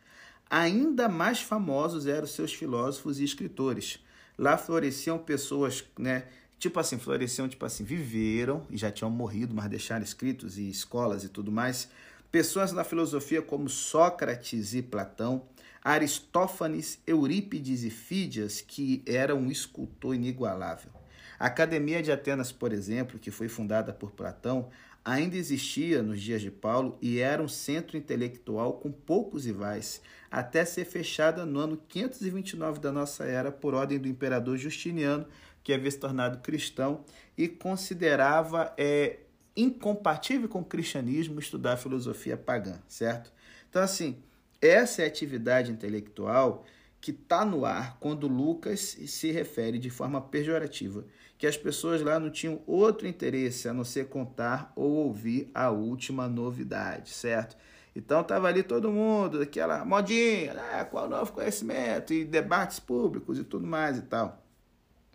Ainda 0.49 1.09
mais 1.09 1.41
famosos 1.41 2.07
eram 2.07 2.27
seus 2.27 2.53
filósofos 2.53 3.19
e 3.19 3.25
escritores. 3.25 3.99
Lá 4.39 4.57
floresciam 4.57 5.19
pessoas, 5.19 5.85
né, 5.99 6.25
tipo 6.59 6.79
assim, 6.79 6.99
floresciam, 6.99 7.49
tipo 7.49 7.65
assim, 7.65 7.85
viveram 7.85 8.67
e 8.71 8.77
já 8.77 8.91
tinham 8.91 9.11
morrido, 9.11 9.55
mas 9.55 9.69
deixaram 9.69 10.05
escritos 10.05 10.59
e 10.59 10.69
escolas 10.69 11.25
e 11.25 11.29
tudo 11.29 11.51
mais. 11.51 11.89
Pessoas 12.31 12.73
na 12.73 12.85
filosofia 12.85 13.43
como 13.43 13.69
Sócrates 13.69 14.75
e 14.75 14.83
Platão, 14.83 15.47
Aristófanes, 15.85 16.99
Eurípides 17.07 17.83
e 17.83 17.91
Fídias, 17.91 18.61
que 18.61 19.03
era 19.05 19.35
um 19.35 19.51
escultor 19.51 20.15
inigualável. 20.15 20.93
A 21.39 21.47
Academia 21.47 22.01
de 22.03 22.13
Atenas, 22.13 22.53
por 22.53 22.73
exemplo, 22.73 23.19
que 23.19 23.31
foi 23.31 23.49
fundada 23.49 23.93
por 23.93 24.13
Platão, 24.13 24.71
ainda 25.05 25.37
existia 25.37 26.03
nos 26.03 26.21
dias 26.21 26.41
de 26.41 26.51
Paulo 26.51 26.99
e 27.01 27.19
era 27.19 27.43
um 27.43 27.49
centro 27.49 27.97
intelectual 27.97 28.75
com 28.75 28.91
poucos 28.91 29.45
rivais, 29.45 30.01
até 30.31 30.65
ser 30.65 30.85
fechada 30.85 31.45
no 31.45 31.59
ano 31.59 31.77
529 31.89 32.79
da 32.79 32.93
nossa 32.93 33.25
era 33.25 33.51
por 33.51 33.75
ordem 33.75 33.99
do 33.99 34.09
imperador 34.09 34.57
Justiniano 34.57 35.27
que 35.63 35.73
havia 35.73 35.91
se 35.91 35.99
tornado 35.99 36.39
cristão 36.39 37.05
e 37.37 37.49
considerava 37.49 38.73
é, 38.77 39.21
incompatível 39.57 40.49
com 40.49 40.61
o 40.61 40.65
cristianismo 40.65 41.39
estudar 41.39 41.77
filosofia 41.77 42.37
pagã, 42.37 42.81
certo? 42.89 43.33
Então, 43.69 43.83
assim, 43.83 44.23
essa 44.61 45.03
é 45.03 45.05
a 45.05 45.09
atividade 45.09 45.71
intelectual 45.71 46.65
que 47.01 47.11
está 47.11 47.45
no 47.45 47.65
ar 47.65 47.97
quando 47.99 48.29
Lucas 48.29 48.97
se 49.07 49.33
refere 49.33 49.79
de 49.79 49.91
forma 49.91 50.21
pejorativa, 50.21 51.05
que 51.43 51.47
as 51.49 51.57
pessoas 51.57 52.01
lá 52.01 52.21
não 52.21 52.31
tinham 52.31 52.63
outro 52.69 53.05
interesse 53.05 53.69
a 53.69 53.73
não 53.73 53.83
ser 53.83 54.07
contar 54.07 54.73
ou 54.77 54.93
ouvir 54.93 55.51
a 55.53 55.71
última 55.71 56.29
novidade, 56.29 57.11
certo? 57.11 57.57
Então 57.97 58.21
estava 58.21 58.47
ali 58.47 58.63
todo 58.63 58.93
mundo, 58.93 59.43
aquela 59.43 59.85
modinha, 59.85 60.55
né? 60.55 60.85
qual 60.89 61.09
novo 61.09 61.33
conhecimento, 61.33 62.15
e 62.15 62.25
debates 62.25 62.79
públicos 62.79 63.41
e 63.41 63.43
tudo 63.43 63.67
mais 63.67 63.99
e 63.99 64.03
tal. 64.03 64.47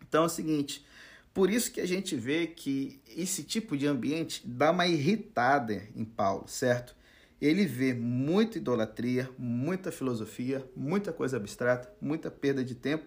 Então 0.06 0.24
é 0.24 0.26
o 0.26 0.30
seguinte, 0.30 0.86
por 1.34 1.50
isso 1.50 1.72
que 1.72 1.80
a 1.80 1.88
gente 1.88 2.14
vê 2.14 2.46
que 2.46 3.02
esse 3.08 3.42
tipo 3.42 3.78
de 3.78 3.88
ambiente 3.88 4.42
dá 4.46 4.72
uma 4.72 4.86
irritada 4.86 5.82
em 5.96 6.04
Paulo, 6.04 6.46
certo? 6.46 6.94
Ele 7.40 7.66
vê 7.66 7.94
muita 7.94 8.58
idolatria, 8.58 9.30
muita 9.38 9.94
filosofia, 9.94 10.70
muita 10.76 11.14
coisa 11.14 11.38
abstrata, 11.38 11.90
muita 12.02 12.30
perda 12.30 12.66
de 12.66 12.76
tempo 12.76 13.06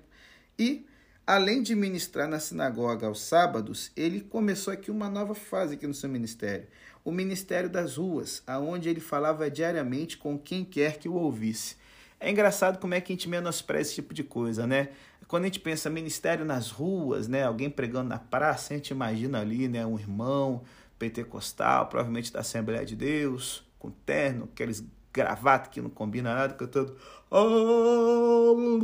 e 0.58 0.86
além 1.30 1.62
de 1.62 1.76
ministrar 1.76 2.26
na 2.26 2.40
sinagoga 2.40 3.06
aos 3.06 3.20
sábados, 3.20 3.92
ele 3.96 4.20
começou 4.20 4.72
aqui 4.72 4.90
uma 4.90 5.08
nova 5.08 5.32
fase 5.32 5.74
aqui 5.74 5.86
no 5.86 5.94
seu 5.94 6.10
ministério, 6.10 6.66
o 7.04 7.12
ministério 7.12 7.70
das 7.70 7.98
ruas, 7.98 8.42
aonde 8.44 8.88
ele 8.88 8.98
falava 8.98 9.48
diariamente 9.48 10.18
com 10.18 10.36
quem 10.36 10.64
quer 10.64 10.98
que 10.98 11.08
o 11.08 11.14
ouvisse. 11.14 11.76
É 12.18 12.28
engraçado 12.28 12.80
como 12.80 12.94
é 12.94 13.00
que 13.00 13.12
a 13.12 13.14
gente 13.14 13.28
menospreza 13.28 13.90
esse 13.90 13.94
tipo 13.94 14.12
de 14.12 14.24
coisa, 14.24 14.66
né? 14.66 14.88
Quando 15.28 15.44
a 15.44 15.46
gente 15.46 15.60
pensa 15.60 15.88
ministério 15.88 16.44
nas 16.44 16.72
ruas, 16.72 17.28
né, 17.28 17.44
alguém 17.44 17.70
pregando 17.70 18.08
na 18.08 18.18
praça, 18.18 18.74
a 18.74 18.76
gente 18.76 18.88
imagina 18.88 19.40
ali, 19.40 19.68
né, 19.68 19.86
um 19.86 19.96
irmão 19.96 20.64
pentecostal, 20.98 21.86
provavelmente 21.86 22.32
da 22.32 22.40
Assembleia 22.40 22.84
de 22.84 22.96
Deus, 22.96 23.64
com 23.78 23.88
terno, 24.04 24.48
aqueles 24.52 24.84
gravatas 25.12 25.72
que 25.72 25.80
não 25.80 25.90
combina 25.90 26.34
nada, 26.34 26.54
cantando 26.54 26.96
Alvo 27.30 28.80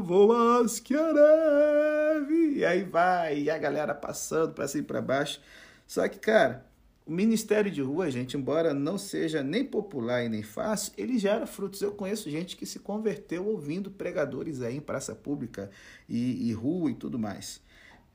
que 0.83 0.95
e 2.55 2.65
aí 2.65 2.85
vai, 2.85 3.41
e 3.41 3.51
a 3.51 3.59
galera 3.59 3.95
passando 3.95 4.53
para 4.55 4.69
cima 4.69 4.85
e 4.85 4.87
para 4.87 5.03
baixo. 5.03 5.41
Só 5.87 6.09
que, 6.09 6.19
cara, 6.19 6.65
o 7.05 7.13
ministério 7.13 7.71
de 7.71 7.83
rua, 7.83 8.11
gente, 8.11 8.37
embora 8.37 8.73
não 8.73 8.99
seja 8.99 9.43
nem 9.43 9.65
popular 9.65 10.25
e 10.25 10.29
nem 10.29 10.43
fácil, 10.43 10.93
ele 10.97 11.19
gera 11.19 11.47
frutos. 11.47 11.83
Eu 11.83 11.93
conheço 11.93 12.31
gente 12.31 12.57
que 12.57 12.67
se 12.67 12.79
converteu 12.79 13.47
ouvindo 13.47 13.91
pregadores 13.91 14.61
aí 14.63 14.77
em 14.77 14.81
praça 14.81 15.15
pública 15.15 15.71
e, 16.09 16.49
e 16.49 16.53
rua 16.53 16.91
e 16.91 16.95
tudo 16.95 17.19
mais. 17.19 17.61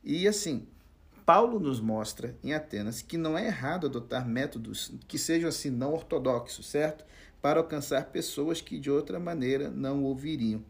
E 0.03 0.27
assim, 0.27 0.67
Paulo 1.25 1.59
nos 1.59 1.79
mostra 1.79 2.35
em 2.43 2.53
Atenas 2.53 3.01
que 3.01 3.17
não 3.17 3.37
é 3.37 3.45
errado 3.45 3.87
adotar 3.87 4.27
métodos 4.27 4.91
que 5.07 5.17
sejam 5.17 5.47
assim 5.47 5.69
não 5.69 5.93
ortodoxos, 5.93 6.67
certo? 6.67 7.05
Para 7.41 7.59
alcançar 7.59 8.05
pessoas 8.05 8.61
que 8.61 8.79
de 8.79 8.91
outra 8.91 9.19
maneira 9.19 9.69
não 9.69 10.03
ouviriam. 10.03 10.63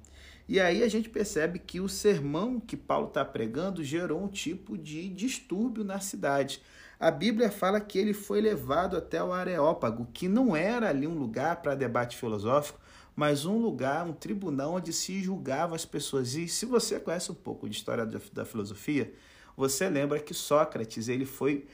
E 0.48 0.60
aí 0.60 0.84
a 0.84 0.88
gente 0.88 1.10
percebe 1.10 1.60
que 1.60 1.80
o 1.80 1.88
sermão 1.88 2.60
que 2.60 2.76
Paulo 2.76 3.08
está 3.08 3.24
pregando 3.24 3.84
gerou 3.84 4.22
um 4.22 4.28
tipo 4.28 4.78
de 4.78 5.08
distúrbio 5.10 5.84
na 5.84 6.00
cidade. 6.00 6.62
A 7.00 7.10
Bíblia 7.10 7.50
fala 7.50 7.80
que 7.80 7.98
ele 7.98 8.14
foi 8.14 8.42
levado 8.42 8.98
até 8.98 9.24
o 9.24 9.32
Areópago, 9.32 10.08
que 10.14 10.28
não 10.28 10.56
era 10.56 10.90
ali 10.90 11.08
um 11.08 11.18
lugar 11.18 11.62
para 11.62 11.74
debate 11.74 12.18
filosófico, 12.18 12.80
mas 13.16 13.46
um 13.46 13.58
lugar, 13.58 14.06
um 14.06 14.14
tribunal 14.14 14.74
onde 14.74 14.94
se 14.94 15.22
julgava 15.22 15.76
as 15.76 15.86
pessoas. 15.86 16.36
E 16.36 16.48
se 16.48 16.66
você 16.66 17.00
conhece 17.00 17.32
um 17.32 17.36
pouco 17.36 17.68
de 17.68 17.76
história 17.76 18.06
da 18.06 18.46
filosofia, 18.46 19.14
você 19.56 19.90
lembra 19.90 20.20
que 20.20 20.34
Sócrates 20.34 21.08
ele 21.08 21.26
foi 21.26 21.66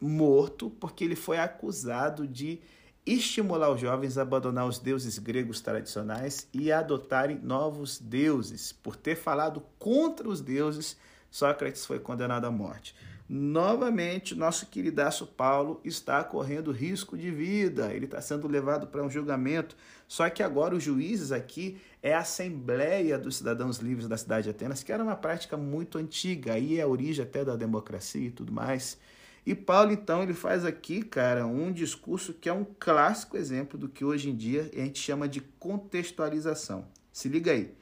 morto 0.00 0.70
porque 0.70 1.04
ele 1.04 1.16
foi 1.16 1.38
acusado 1.38 2.26
de 2.26 2.60
estimular 3.06 3.70
os 3.70 3.80
jovens 3.80 4.18
a 4.18 4.22
abandonar 4.22 4.66
os 4.66 4.78
deuses 4.78 5.18
gregos 5.18 5.60
tradicionais 5.60 6.48
e 6.52 6.70
a 6.70 6.80
adotarem 6.80 7.38
novos 7.42 7.98
deuses. 7.98 8.72
Por 8.72 8.96
ter 8.96 9.16
falado 9.16 9.62
contra 9.78 10.28
os 10.28 10.40
deuses, 10.40 10.96
Sócrates 11.30 11.86
foi 11.86 11.98
condenado 11.98 12.44
à 12.44 12.50
morte. 12.50 12.94
Novamente, 13.32 14.34
nosso 14.34 14.66
queridaço 14.66 15.24
Paulo 15.24 15.80
está 15.84 16.24
correndo 16.24 16.72
risco 16.72 17.16
de 17.16 17.30
vida, 17.30 17.94
ele 17.94 18.06
está 18.06 18.20
sendo 18.20 18.48
levado 18.48 18.88
para 18.88 19.04
um 19.04 19.08
julgamento. 19.08 19.76
Só 20.08 20.28
que 20.28 20.42
agora 20.42 20.74
os 20.74 20.82
juízes 20.82 21.30
aqui 21.30 21.80
é 22.02 22.12
a 22.12 22.18
Assembleia 22.18 23.16
dos 23.16 23.36
Cidadãos 23.36 23.78
Livres 23.78 24.08
da 24.08 24.16
cidade 24.16 24.44
de 24.44 24.50
Atenas, 24.50 24.82
que 24.82 24.90
era 24.90 25.04
uma 25.04 25.14
prática 25.14 25.56
muito 25.56 25.96
antiga, 25.96 26.54
aí 26.54 26.80
é 26.80 26.82
a 26.82 26.88
origem 26.88 27.24
até 27.24 27.44
da 27.44 27.54
democracia 27.54 28.26
e 28.26 28.32
tudo 28.32 28.52
mais. 28.52 28.98
E 29.44 29.54
Paulo, 29.54 29.92
então, 29.92 30.22
ele 30.22 30.34
faz 30.34 30.64
aqui, 30.64 31.02
cara, 31.02 31.46
um 31.46 31.72
discurso 31.72 32.34
que 32.34 32.48
é 32.48 32.52
um 32.52 32.66
clássico 32.78 33.36
exemplo 33.36 33.78
do 33.78 33.88
que 33.88 34.04
hoje 34.04 34.28
em 34.28 34.36
dia 34.36 34.70
a 34.74 34.80
gente 34.80 34.98
chama 34.98 35.26
de 35.26 35.40
contextualização. 35.58 36.86
Se 37.12 37.28
liga 37.28 37.52
aí. 37.52 37.74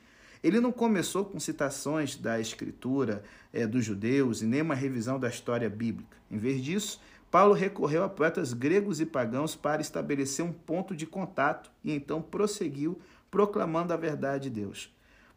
Ele 0.43 0.61
não 0.61 0.71
começou 0.71 1.25
com 1.25 1.41
citações 1.41 2.17
da 2.17 2.38
escritura 2.38 3.25
é, 3.53 3.67
dos 3.67 3.85
judeus 3.85 4.41
e 4.41 4.47
nem 4.47 4.62
uma 4.62 4.75
revisão 4.75 5.19
da 5.19 5.29
história 5.29 5.69
bíblica. 5.69 6.17
Em 6.31 6.38
vez 6.38 6.62
disso, 6.62 7.00
Paulo 7.31 7.55
recorreu 7.55 8.05
a 8.05 8.09
poetas 8.09 8.53
gregos 8.53 9.00
e 9.00 9.07
pagãos 9.07 9.57
para 9.57 9.83
estabelecer 9.83 10.45
um 10.45 10.53
ponto 10.53 10.95
de 10.95 11.07
contato 11.07 11.71
e 11.85 11.93
então 11.93 12.23
prosseguiu 12.23 12.99
proclamando 13.31 13.93
a 13.93 13.97
verdade 13.97 14.45
de 14.45 14.61
Deus. 14.61 14.91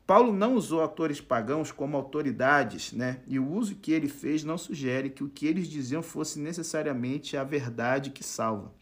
Paulo 0.05 0.33
não 0.33 0.55
usou 0.55 0.81
autores 0.81 1.21
pagãos 1.21 1.71
como 1.71 1.95
autoridades, 1.95 2.91
né? 2.91 3.21
E 3.27 3.39
o 3.39 3.49
uso 3.49 3.75
que 3.75 3.91
ele 3.91 4.09
fez 4.09 4.43
não 4.43 4.57
sugere 4.57 5.09
que 5.09 5.23
o 5.23 5.29
que 5.29 5.45
eles 5.45 5.67
diziam 5.67 6.01
fosse 6.01 6.39
necessariamente 6.39 7.37
a 7.37 7.43
verdade 7.43 8.09
que 8.09 8.23
salva. 8.23 8.73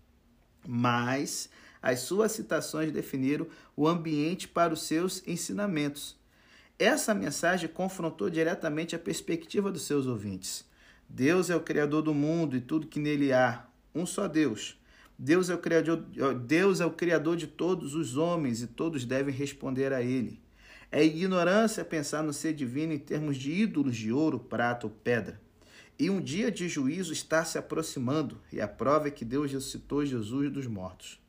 Mas 0.68 1.50
as 1.82 2.00
suas 2.00 2.32
citações 2.32 2.92
definiram 2.92 3.48
o 3.76 3.88
ambiente 3.88 4.48
para 4.48 4.74
os 4.74 4.84
seus 4.84 5.26
ensinamentos. 5.28 6.18
Essa 6.78 7.14
mensagem 7.14 7.70
confrontou 7.70 8.30
diretamente 8.30 8.96
a 8.96 9.00
perspectiva 9.00 9.72
dos 9.72 9.84
seus 9.84 10.08
ouvintes. 10.08 10.66
Deus 11.08 11.50
é 11.50 11.56
o 11.56 11.62
criador 11.62 12.02
do 12.02 12.14
mundo 12.14 12.56
e 12.56 12.62
tudo 12.62 12.88
que 12.88 13.00
nele 13.00 13.34
há, 13.34 13.66
um 13.94 14.06
só 14.06 14.28
Deus. 14.28 14.80
Deus 15.18 15.50
é 15.50 15.56
o 15.56 15.58
criador, 15.58 15.98
Deus 16.46 16.80
é 16.80 16.86
o 16.86 16.92
criador 16.92 17.36
de 17.36 17.48
todos 17.48 17.96
os 17.96 18.16
homens 18.16 18.62
e 18.62 18.68
todos 18.68 19.04
devem 19.04 19.34
responder 19.34 19.92
a 19.92 20.02
ele. 20.02 20.42
É 20.92 21.04
ignorância 21.04 21.86
pensar 21.86 22.24
no 22.24 22.34
ser 22.34 22.54
divino 22.54 22.94
em 22.94 22.98
termos 22.98 23.38
de 23.38 23.52
ídolos 23.52 23.96
de 23.96 24.12
ouro, 24.12 24.40
prata 24.40 24.88
ou 24.88 24.92
pedra. 24.92 25.40
E 26.00 26.10
um 26.10 26.20
dia 26.20 26.50
de 26.50 26.68
juízo 26.68 27.14
está 27.14 27.46
se 27.46 27.58
aproximando, 27.58 28.40
e 28.52 28.60
a 28.60 28.68
prova 28.68 29.08
é 29.10 29.12
que 29.12 29.26
Deus 29.26 29.52
ressuscitou 29.52 30.06
Jesus 30.06 30.52
dos 30.52 30.66
mortos. 30.66 31.20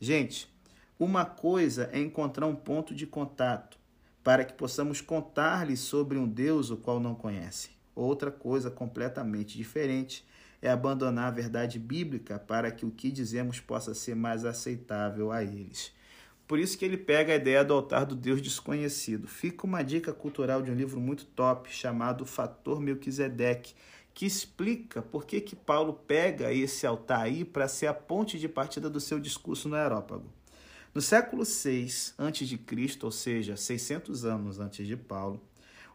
Gente, 0.00 0.52
uma 0.98 1.24
coisa 1.24 1.90
é 1.92 2.00
encontrar 2.00 2.46
um 2.46 2.56
ponto 2.56 2.94
de 2.94 3.06
contato 3.06 3.78
para 4.24 4.44
que 4.44 4.54
possamos 4.54 5.00
contar-lhes 5.00 5.80
sobre 5.80 6.18
um 6.18 6.26
Deus 6.26 6.70
o 6.70 6.76
qual 6.76 6.98
não 6.98 7.14
conhece. 7.14 7.70
Outra 7.94 8.30
coisa 8.30 8.70
completamente 8.70 9.56
diferente 9.56 10.24
é 10.60 10.70
abandonar 10.70 11.28
a 11.28 11.30
verdade 11.30 11.78
bíblica 11.78 12.38
para 12.38 12.70
que 12.70 12.86
o 12.86 12.90
que 12.90 13.10
dizemos 13.10 13.60
possa 13.60 13.92
ser 13.92 14.16
mais 14.16 14.44
aceitável 14.44 15.30
a 15.30 15.44
eles. 15.44 15.92
Por 16.46 16.58
isso 16.58 16.76
que 16.76 16.84
ele 16.84 16.98
pega 16.98 17.32
a 17.32 17.36
ideia 17.36 17.64
do 17.64 17.72
altar 17.72 18.04
do 18.04 18.14
Deus 18.14 18.42
desconhecido. 18.42 19.26
Fica 19.26 19.66
uma 19.66 19.82
dica 19.82 20.12
cultural 20.12 20.60
de 20.60 20.70
um 20.70 20.74
livro 20.74 21.00
muito 21.00 21.24
top 21.24 21.72
chamado 21.72 22.26
Fator 22.26 22.80
Melquisedeque, 22.80 23.74
que 24.12 24.26
explica 24.26 25.00
por 25.00 25.24
que, 25.24 25.40
que 25.40 25.56
Paulo 25.56 25.94
pega 26.06 26.52
esse 26.52 26.86
altar 26.86 27.22
aí 27.22 27.44
para 27.44 27.66
ser 27.66 27.86
a 27.86 27.94
ponte 27.94 28.38
de 28.38 28.48
partida 28.48 28.90
do 28.90 29.00
seu 29.00 29.18
discurso 29.18 29.68
no 29.68 29.74
Aerópago. 29.74 30.30
No 30.94 31.00
século 31.00 31.44
6 31.44 32.14
a.C., 32.18 32.98
ou 33.02 33.10
seja, 33.10 33.56
600 33.56 34.24
anos 34.24 34.60
antes 34.60 34.86
de 34.86 34.96
Paulo, 34.96 35.42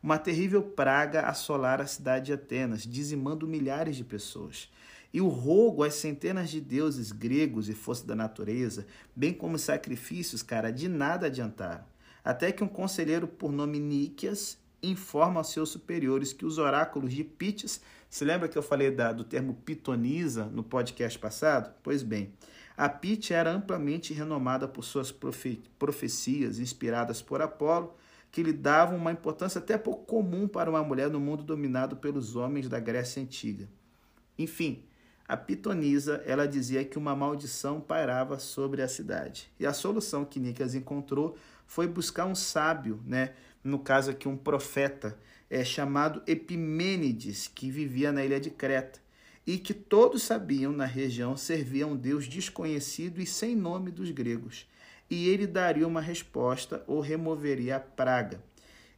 uma 0.01 0.17
terrível 0.17 0.61
praga 0.61 1.21
assolara 1.21 1.83
a 1.83 1.87
cidade 1.87 2.27
de 2.27 2.33
Atenas, 2.33 2.83
dizimando 2.83 3.47
milhares 3.47 3.95
de 3.95 4.03
pessoas. 4.03 4.69
E 5.13 5.21
o 5.21 5.27
rogo 5.27 5.83
às 5.83 5.95
centenas 5.95 6.49
de 6.49 6.61
deuses 6.61 7.11
gregos 7.11 7.67
e 7.67 7.73
forças 7.73 8.05
da 8.05 8.15
natureza, 8.15 8.85
bem 9.15 9.33
como 9.33 9.57
sacrifícios, 9.57 10.43
cara, 10.43 10.71
de 10.71 10.87
nada 10.87 11.27
adiantaram. 11.27 11.83
Até 12.23 12.51
que 12.51 12.63
um 12.63 12.67
conselheiro 12.67 13.27
por 13.27 13.51
nome 13.51 13.79
Níquias 13.79 14.57
informa 14.81 15.39
aos 15.39 15.51
seus 15.51 15.69
superiores 15.69 16.31
que 16.31 16.45
os 16.45 16.57
oráculos 16.57 17.13
de 17.13 17.23
Pites 17.23 17.81
se 18.09 18.25
lembra 18.25 18.47
que 18.47 18.57
eu 18.57 18.63
falei 18.63 18.91
da, 18.91 19.11
do 19.11 19.23
termo 19.23 19.53
pitonisa 19.53 20.45
no 20.45 20.63
podcast 20.63 21.17
passado? 21.19 21.73
Pois 21.83 22.01
bem, 22.01 22.33
a 22.75 22.87
Pit 22.87 23.33
era 23.33 23.51
amplamente 23.51 24.13
renomada 24.13 24.67
por 24.67 24.83
suas 24.83 25.11
profe 25.11 25.61
profecias 25.77 26.59
inspiradas 26.59 27.21
por 27.21 27.41
Apolo, 27.41 27.93
que 28.31 28.41
lhe 28.41 28.53
davam 28.53 28.97
uma 28.97 29.11
importância 29.11 29.59
até 29.59 29.77
pouco 29.77 30.05
comum 30.05 30.47
para 30.47 30.69
uma 30.69 30.81
mulher 30.81 31.09
no 31.09 31.19
mundo 31.19 31.43
dominado 31.43 31.97
pelos 31.97 32.35
homens 32.35 32.69
da 32.69 32.79
Grécia 32.79 33.21
Antiga. 33.21 33.67
Enfim, 34.37 34.83
a 35.29 35.37
pitonisa, 35.37 36.23
ela 36.25 36.47
dizia 36.47 36.83
que 36.83 36.97
uma 36.97 37.15
maldição 37.15 37.79
pairava 37.79 38.39
sobre 38.39 38.81
a 38.81 38.87
cidade. 38.87 39.47
E 39.59 39.65
a 39.67 39.73
solução 39.73 40.25
que 40.25 40.39
Nicas 40.39 40.73
encontrou 40.73 41.37
foi 41.67 41.87
buscar 41.87 42.25
um 42.25 42.33
sábio, 42.33 42.99
né? 43.05 43.33
no 43.63 43.77
caso 43.77 44.09
aqui 44.09 44.27
um 44.27 44.35
profeta, 44.35 45.15
é, 45.47 45.63
chamado 45.63 46.23
Epimênides, 46.25 47.47
que 47.47 47.69
vivia 47.69 48.11
na 48.11 48.25
ilha 48.25 48.39
de 48.39 48.49
Creta, 48.49 48.99
e 49.45 49.59
que 49.59 49.71
todos 49.71 50.23
sabiam 50.23 50.71
na 50.71 50.85
região 50.85 51.37
servia 51.37 51.85
um 51.85 51.95
deus 51.95 52.27
desconhecido 52.27 53.21
e 53.21 53.25
sem 53.27 53.55
nome 53.55 53.91
dos 53.91 54.09
gregos. 54.09 54.67
E 55.11 55.29
ele 55.29 55.45
daria 55.45 55.87
uma 55.87 56.01
resposta 56.01 56.83
ou 56.87 57.01
removeria 57.01 57.75
a 57.75 57.79
praga. 57.79 58.43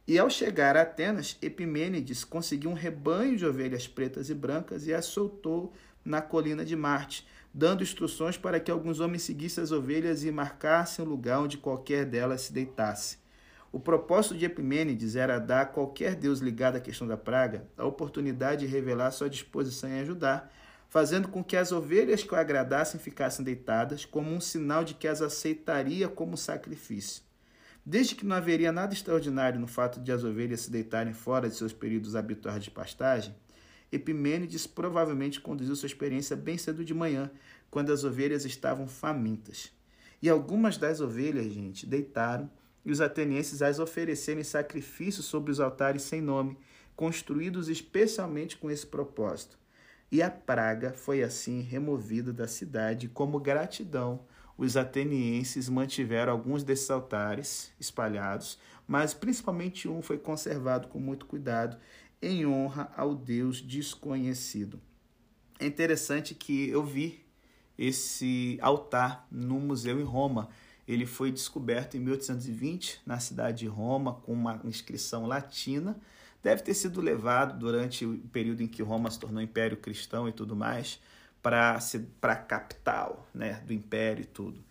E 0.08 0.18
ao 0.18 0.28
chegar 0.28 0.76
a 0.76 0.82
Atenas, 0.82 1.36
Epimênides 1.40 2.24
conseguiu 2.24 2.70
um 2.70 2.74
rebanho 2.74 3.36
de 3.36 3.46
ovelhas 3.46 3.86
pretas 3.86 4.30
e 4.30 4.34
brancas 4.34 4.86
e 4.86 4.94
as 4.94 5.04
soltou 5.04 5.72
na 6.04 6.20
colina 6.20 6.64
de 6.64 6.76
Marte, 6.76 7.26
dando 7.52 7.82
instruções 7.82 8.36
para 8.36 8.58
que 8.58 8.70
alguns 8.70 9.00
homens 9.00 9.22
seguissem 9.22 9.62
as 9.62 9.72
ovelhas 9.72 10.24
e 10.24 10.30
marcassem 10.30 11.04
o 11.04 11.08
lugar 11.08 11.40
onde 11.40 11.58
qualquer 11.58 12.04
delas 12.04 12.42
se 12.42 12.52
deitasse. 12.52 13.18
O 13.70 13.80
propósito 13.80 14.36
de 14.36 14.44
Epimênides 14.44 15.16
era 15.16 15.38
dar 15.38 15.62
a 15.62 15.66
qualquer 15.66 16.14
deus 16.14 16.40
ligado 16.40 16.76
à 16.76 16.80
questão 16.80 17.06
da 17.06 17.16
praga 17.16 17.66
a 17.76 17.86
oportunidade 17.86 18.66
de 18.66 18.72
revelar 18.72 19.10
sua 19.10 19.30
disposição 19.30 19.88
em 19.88 20.00
ajudar, 20.00 20.52
fazendo 20.90 21.28
com 21.28 21.42
que 21.42 21.56
as 21.56 21.72
ovelhas 21.72 22.22
que 22.22 22.34
o 22.34 22.36
agradassem 22.36 23.00
ficassem 23.00 23.42
deitadas, 23.42 24.04
como 24.04 24.30
um 24.30 24.42
sinal 24.42 24.84
de 24.84 24.92
que 24.92 25.08
as 25.08 25.22
aceitaria 25.22 26.06
como 26.06 26.36
sacrifício. 26.36 27.22
Desde 27.84 28.14
que 28.14 28.26
não 28.26 28.36
haveria 28.36 28.70
nada 28.70 28.92
extraordinário 28.92 29.58
no 29.58 29.66
fato 29.66 29.98
de 29.98 30.12
as 30.12 30.22
ovelhas 30.22 30.60
se 30.60 30.70
deitarem 30.70 31.14
fora 31.14 31.48
de 31.48 31.56
seus 31.56 31.72
períodos 31.72 32.14
habituais 32.14 32.62
de 32.62 32.70
pastagem, 32.70 33.34
Epimênides 33.92 34.66
provavelmente 34.66 35.40
conduziu 35.40 35.76
sua 35.76 35.86
experiência 35.86 36.34
bem 36.34 36.56
cedo 36.56 36.82
de 36.84 36.94
manhã, 36.94 37.30
quando 37.70 37.92
as 37.92 38.02
ovelhas 38.02 38.46
estavam 38.46 38.88
famintas. 38.88 39.70
E 40.22 40.28
algumas 40.28 40.78
das 40.78 41.00
ovelhas, 41.00 41.52
gente, 41.52 41.86
deitaram 41.86 42.50
e 42.84 42.90
os 42.90 43.00
atenienses 43.00 43.62
as 43.62 43.78
oferecerem 43.78 44.42
sacrifícios 44.42 45.26
sobre 45.26 45.52
os 45.52 45.60
altares 45.60 46.02
sem 46.02 46.20
nome, 46.20 46.56
construídos 46.96 47.68
especialmente 47.68 48.56
com 48.56 48.70
esse 48.70 48.86
propósito. 48.86 49.58
E 50.10 50.20
a 50.20 50.30
praga 50.30 50.92
foi 50.92 51.22
assim 51.22 51.60
removida 51.60 52.32
da 52.32 52.46
cidade, 52.46 53.08
como 53.08 53.40
gratidão. 53.40 54.20
Os 54.58 54.76
atenienses 54.76 55.68
mantiveram 55.68 56.32
alguns 56.32 56.62
desses 56.62 56.90
altares 56.90 57.72
espalhados, 57.80 58.58
mas 58.86 59.14
principalmente 59.14 59.88
um 59.88 60.02
foi 60.02 60.18
conservado 60.18 60.88
com 60.88 61.00
muito 61.00 61.24
cuidado, 61.24 61.78
em 62.22 62.46
honra 62.46 62.90
ao 62.96 63.14
Deus 63.14 63.60
desconhecido. 63.60 64.80
É 65.58 65.66
interessante 65.66 66.34
que 66.34 66.68
eu 66.68 66.84
vi 66.84 67.24
esse 67.76 68.58
altar 68.62 69.26
no 69.30 69.58
museu 69.58 70.00
em 70.00 70.04
Roma 70.04 70.48
ele 70.86 71.06
foi 71.06 71.30
descoberto 71.30 71.96
em 71.96 72.00
1820 72.00 73.02
na 73.06 73.18
cidade 73.20 73.60
de 73.60 73.66
Roma 73.66 74.14
com 74.14 74.32
uma 74.32 74.60
inscrição 74.64 75.26
latina. 75.26 75.96
Deve 76.42 76.62
ter 76.62 76.74
sido 76.74 77.00
levado 77.00 77.58
durante 77.58 78.04
o 78.04 78.18
período 78.32 78.62
em 78.62 78.66
que 78.66 78.82
Roma 78.82 79.10
se 79.10 79.18
tornou 79.18 79.40
império 79.40 79.76
cristão 79.76 80.28
e 80.28 80.32
tudo 80.32 80.56
mais 80.56 81.00
para 81.40 81.78
a 82.22 82.36
capital 82.36 83.28
né, 83.32 83.62
do 83.64 83.72
império 83.72 84.22
e 84.22 84.26
tudo. 84.26 84.62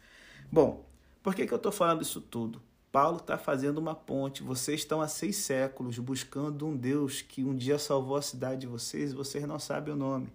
Bom, 0.52 0.86
por 1.24 1.34
que, 1.34 1.48
que 1.48 1.54
eu 1.54 1.58
estou 1.58 1.72
falando 1.72 2.02
isso 2.02 2.20
tudo? 2.20 2.62
Paulo 2.92 3.18
está 3.18 3.38
fazendo 3.38 3.78
uma 3.78 3.96
ponte. 3.96 4.44
Vocês 4.44 4.82
estão 4.82 5.02
há 5.02 5.08
seis 5.08 5.38
séculos 5.38 5.98
buscando 5.98 6.68
um 6.68 6.76
Deus 6.76 7.22
que 7.22 7.44
um 7.44 7.56
dia 7.56 7.80
salvou 7.80 8.18
a 8.18 8.22
cidade 8.22 8.62
de 8.62 8.68
vocês 8.68 9.12
e 9.12 9.16
vocês 9.16 9.46
não 9.46 9.58
sabem 9.58 9.94
o 9.94 9.98
nome. 9.98 10.28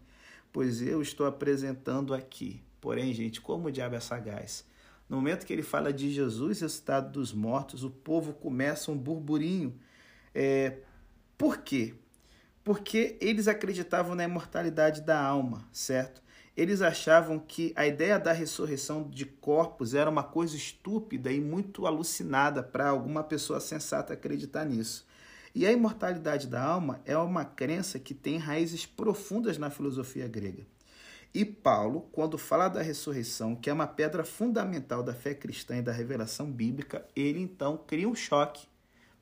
Pois 0.53 0.81
eu 0.81 1.03
estou 1.03 1.27
apresentando 1.27 2.15
aqui. 2.15 2.63
Porém, 2.81 3.13
gente, 3.13 3.41
como 3.41 3.69
o 3.69 3.71
diabo 3.71 3.97
é 3.97 4.01
sagaz? 4.01 4.65
No 5.09 5.17
momento 5.17 5.45
que 5.45 5.53
ele 5.53 5.63
fala 5.63 5.93
de 5.93 6.11
Jesus 6.11 6.61
ressuscitado 6.61 7.13
dos 7.13 7.33
mortos, 7.33 7.85
o 7.85 7.91
povo 7.91 8.33
começa 8.33 8.91
um 8.91 8.97
burburinho. 8.97 9.79
É, 10.35 10.79
por 11.37 11.59
quê? 11.59 11.95
Porque 12.65 13.17
eles 13.21 13.49
acreditavam 13.49 14.15
na 14.15 14.25
imortalidade 14.25 15.03
da 15.03 15.21
alma, 15.21 15.69
certo? 15.73 16.23
Eles 16.57 16.81
achavam 16.81 17.39
que 17.39 17.73
a 17.77 17.87
ideia 17.87 18.19
da 18.19 18.33
ressurreição 18.33 19.03
de 19.11 19.27
corpos 19.27 19.93
era 19.93 20.09
uma 20.09 20.23
coisa 20.23 20.57
estúpida 20.57 21.31
e 21.31 21.39
muito 21.39 21.87
alucinada 21.87 22.63
para 22.63 22.89
alguma 22.89 23.23
pessoa 23.23 23.61
sensata 23.61 24.15
acreditar 24.15 24.65
nisso. 24.65 25.07
E 25.55 25.67
a 25.67 25.73
imortalidade 25.73 26.47
da 26.47 26.63
alma 26.63 27.01
é 27.05 27.17
uma 27.17 27.45
crença 27.45 27.99
que 27.99 28.15
tem 28.15 28.39
raízes 28.39 28.87
profundas 28.87 29.59
na 29.59 29.69
filosofia 29.69 30.27
grega. 30.27 30.67
E 31.35 31.45
Paulo, 31.45 32.09
quando 32.13 32.39
fala 32.39 32.69
da 32.69 32.81
ressurreição, 32.81 33.55
que 33.55 33.69
é 33.69 33.73
uma 33.73 33.87
pedra 33.87 34.25
fundamental 34.25 35.03
da 35.03 35.13
fé 35.13 35.35
cristã 35.35 35.77
e 35.77 35.83
da 35.83 35.93
revelação 35.93 36.51
bíblica, 36.51 37.07
ele 37.15 37.41
então 37.41 37.77
cria 37.87 38.09
um 38.09 38.15
choque 38.15 38.67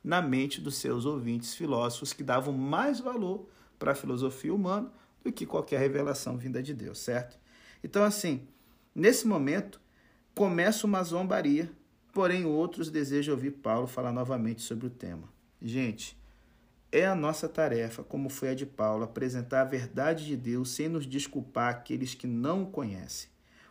na 0.01 0.21
mente 0.21 0.61
dos 0.61 0.75
seus 0.77 1.05
ouvintes 1.05 1.53
filósofos 1.53 2.13
que 2.13 2.23
davam 2.23 2.53
mais 2.53 3.01
valor 3.01 3.49
para 3.77 3.91
a 3.91 3.95
filosofia 3.95 4.53
humana 4.53 4.89
do 5.25 5.31
que 5.33 5.45
qualquer 5.45 5.79
revelação 5.79 6.37
vinda 6.37 6.61
de 6.61 6.73
Deus, 6.73 6.99
certo? 6.99 7.37
Então, 7.83 8.03
assim, 8.03 8.47
nesse 8.93 9.27
momento, 9.27 9.81
começa 10.35 10.85
uma 10.85 11.03
zombaria, 11.03 11.69
porém 12.13 12.45
outros 12.45 12.91
desejam 12.91 13.33
ouvir 13.33 13.51
Paulo 13.51 13.87
falar 13.87 14.11
novamente 14.11 14.61
sobre 14.61 14.85
o 14.85 14.89
tema. 14.89 15.27
Gente, 15.59 16.15
é 16.91 17.07
a 17.07 17.15
nossa 17.15 17.49
tarefa, 17.49 18.03
como 18.03 18.29
foi 18.29 18.49
a 18.49 18.53
de 18.53 18.67
Paulo, 18.67 19.03
apresentar 19.03 19.61
a 19.61 19.65
verdade 19.65 20.25
de 20.25 20.37
Deus 20.37 20.69
sem 20.69 20.87
nos 20.87 21.07
desculpar 21.07 21.69
aqueles 21.71 22.13
que 22.13 22.27
não 22.27 22.63
o 22.63 22.67
conhecem. 22.67 23.27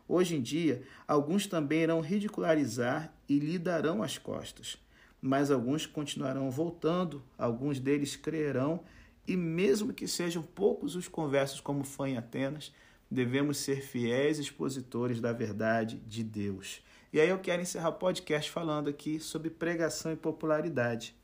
Hoje 0.08 0.36
em 0.36 0.42
dia, 0.42 0.82
alguns 1.06 1.46
também 1.46 1.82
irão 1.82 2.00
ridicularizar 2.00 3.14
e 3.28 3.38
lhe 3.38 3.58
darão 3.58 4.02
as 4.02 4.18
costas, 4.18 4.76
mas 5.22 5.50
alguns 5.50 5.86
continuarão 5.86 6.50
voltando, 6.50 7.22
alguns 7.38 7.78
deles 7.78 8.16
crerão, 8.16 8.82
e 9.26 9.36
mesmo 9.36 9.92
que 9.92 10.06
sejam 10.06 10.42
poucos 10.42 10.94
os 10.96 11.08
conversos, 11.08 11.60
como 11.60 11.84
foi 11.84 12.10
em 12.10 12.16
Atenas, 12.16 12.72
devemos 13.10 13.58
ser 13.58 13.80
fiéis 13.80 14.38
expositores 14.38 15.20
da 15.20 15.32
verdade 15.32 15.98
de 16.00 16.22
Deus. 16.22 16.82
E 17.12 17.20
aí 17.20 17.28
eu 17.28 17.38
quero 17.38 17.62
encerrar 17.62 17.90
o 17.90 17.94
podcast 17.94 18.50
falando 18.50 18.90
aqui 18.90 19.20
sobre 19.20 19.48
pregação 19.48 20.12
e 20.12 20.16
popularidade. 20.16 21.14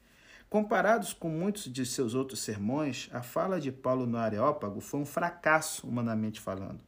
Comparados 0.48 1.12
com 1.12 1.28
muitos 1.28 1.72
de 1.72 1.84
seus 1.84 2.14
outros 2.14 2.40
sermões, 2.40 3.08
a 3.12 3.22
fala 3.22 3.60
de 3.60 3.70
Paulo 3.70 4.06
no 4.06 4.18
Areópago 4.18 4.80
foi 4.80 5.00
um 5.00 5.06
fracasso, 5.06 5.86
humanamente 5.86 6.40
falando. 6.40 6.80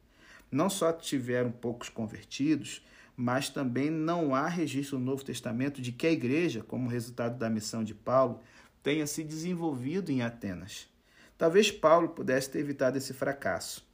Não 0.51 0.69
só 0.69 0.91
tiveram 0.91 1.51
poucos 1.51 1.89
convertidos, 1.89 2.81
mas 3.15 3.49
também 3.49 3.89
não 3.89 4.33
há 4.33 4.47
registro 4.47 4.97
no 4.97 5.05
Novo 5.05 5.23
Testamento 5.23 5.81
de 5.81 5.91
que 5.91 6.07
a 6.07 6.11
igreja, 6.11 6.63
como 6.63 6.89
resultado 6.89 7.37
da 7.37 7.49
missão 7.49 7.83
de 7.83 7.93
Paulo, 7.93 8.41
tenha 8.81 9.07
se 9.07 9.23
desenvolvido 9.23 10.11
em 10.11 10.21
Atenas. 10.21 10.92
Talvez 11.37 11.71
Paulo 11.71 12.09
pudesse 12.09 12.49
ter 12.49 12.59
evitado 12.59 12.97
esse 12.97 13.13
fracasso. 13.13 13.85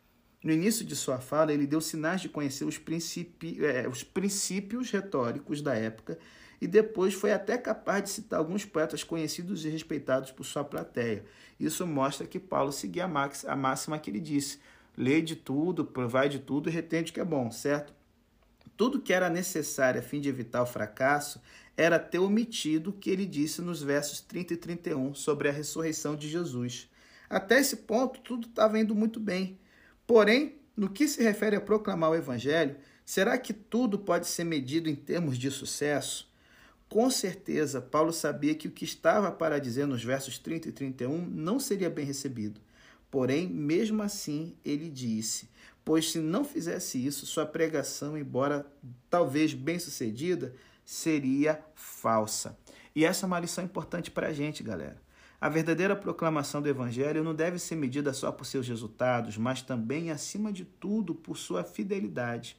No 0.43 0.51
início 0.51 0.85
de 0.85 0.95
sua 0.95 1.19
fala, 1.19 1.51
ele 1.51 1.67
deu 1.67 1.81
sinais 1.81 2.21
de 2.21 2.29
conhecer 2.29 2.63
os, 2.63 2.77
princípi... 2.77 3.63
É, 3.63 3.87
os 3.87 4.03
princípios 4.03 4.89
retóricos 4.89 5.61
da 5.61 5.75
época 5.75 6.17
e 6.61 6.67
depois 6.67 7.13
foi 7.13 7.31
até 7.31 7.57
capaz 7.57 8.03
de 8.03 8.09
citar 8.09 8.39
alguns 8.39 8.65
poetas 8.65 9.03
conhecidos 9.03 9.65
e 9.65 9.69
respeitados 9.69 10.31
por 10.31 10.43
sua 10.43 10.63
plateia. 10.63 11.23
Isso 11.59 11.85
mostra 11.87 12.27
que 12.27 12.39
Paulo 12.39 12.71
seguia 12.71 13.05
a 13.05 13.55
máxima 13.55 13.99
que 13.99 14.09
ele 14.09 14.19
disse: 14.19 14.59
lê 14.97 15.21
de 15.21 15.35
tudo, 15.35 15.85
provai 15.85 16.27
de 16.27 16.39
tudo 16.39 16.69
e 16.69 16.73
retende 16.73 17.11
o 17.11 17.13
que 17.13 17.19
é 17.19 17.25
bom, 17.25 17.49
certo? 17.49 17.93
Tudo 18.75 19.01
que 19.01 19.13
era 19.13 19.29
necessário 19.29 19.99
a 19.99 20.03
fim 20.03 20.21
de 20.21 20.29
evitar 20.29 20.61
o 20.61 20.65
fracasso 20.65 21.41
era 21.75 21.99
ter 21.99 22.19
omitido 22.19 22.89
o 22.89 22.93
que 22.93 23.09
ele 23.09 23.25
disse 23.25 23.61
nos 23.61 23.81
versos 23.81 24.21
30 24.21 24.53
e 24.53 24.57
31 24.57 25.13
sobre 25.13 25.49
a 25.49 25.51
ressurreição 25.51 26.15
de 26.15 26.29
Jesus. 26.29 26.89
Até 27.29 27.59
esse 27.59 27.77
ponto, 27.77 28.19
tudo 28.21 28.47
estava 28.47 28.79
indo 28.79 28.95
muito 28.95 29.19
bem. 29.19 29.59
Porém, 30.07 30.55
no 30.75 30.89
que 30.89 31.07
se 31.07 31.21
refere 31.21 31.55
a 31.55 31.61
proclamar 31.61 32.09
o 32.09 32.15
Evangelho, 32.15 32.75
será 33.05 33.37
que 33.37 33.53
tudo 33.53 33.99
pode 33.99 34.27
ser 34.27 34.43
medido 34.43 34.89
em 34.89 34.95
termos 34.95 35.37
de 35.37 35.51
sucesso? 35.51 36.27
Com 36.87 37.09
certeza, 37.11 37.79
Paulo 37.79 38.11
sabia 38.11 38.55
que 38.55 38.67
o 38.67 38.71
que 38.71 38.83
estava 38.83 39.31
para 39.31 39.59
dizer 39.59 39.85
nos 39.85 40.03
versos 40.03 40.39
30 40.39 40.69
e 40.69 40.71
31 40.71 41.23
não 41.23 41.59
seria 41.59 41.89
bem 41.89 42.03
recebido. 42.03 42.59
Porém, 43.11 43.47
mesmo 43.47 44.01
assim, 44.01 44.55
ele 44.65 44.89
disse: 44.89 45.49
Pois 45.85 46.11
se 46.11 46.19
não 46.19 46.43
fizesse 46.43 47.03
isso, 47.05 47.27
sua 47.27 47.45
pregação, 47.45 48.17
embora 48.17 48.65
talvez 49.09 49.53
bem-sucedida, 49.53 50.55
seria 50.83 51.63
falsa. 51.75 52.57
E 52.95 53.05
essa 53.05 53.25
é 53.25 53.27
uma 53.27 53.39
lição 53.39 53.63
importante 53.63 54.09
para 54.09 54.27
a 54.27 54.33
gente, 54.33 54.63
galera. 54.63 54.99
A 55.41 55.47
verdadeira 55.47 55.95
proclamação 55.95 56.61
do 56.61 56.67
Evangelho 56.67 57.23
não 57.23 57.33
deve 57.33 57.59
ser 57.59 57.75
medida 57.75 58.11
só 58.11 58.29
por 58.29 58.45
seus 58.45 58.67
resultados, 58.67 59.37
mas 59.37 59.61
também, 59.61 60.11
acima 60.11 60.51
de 60.51 60.65
tudo, 60.65 61.15
por 61.15 61.37
sua 61.37 61.63
fidelidade. 61.63 62.57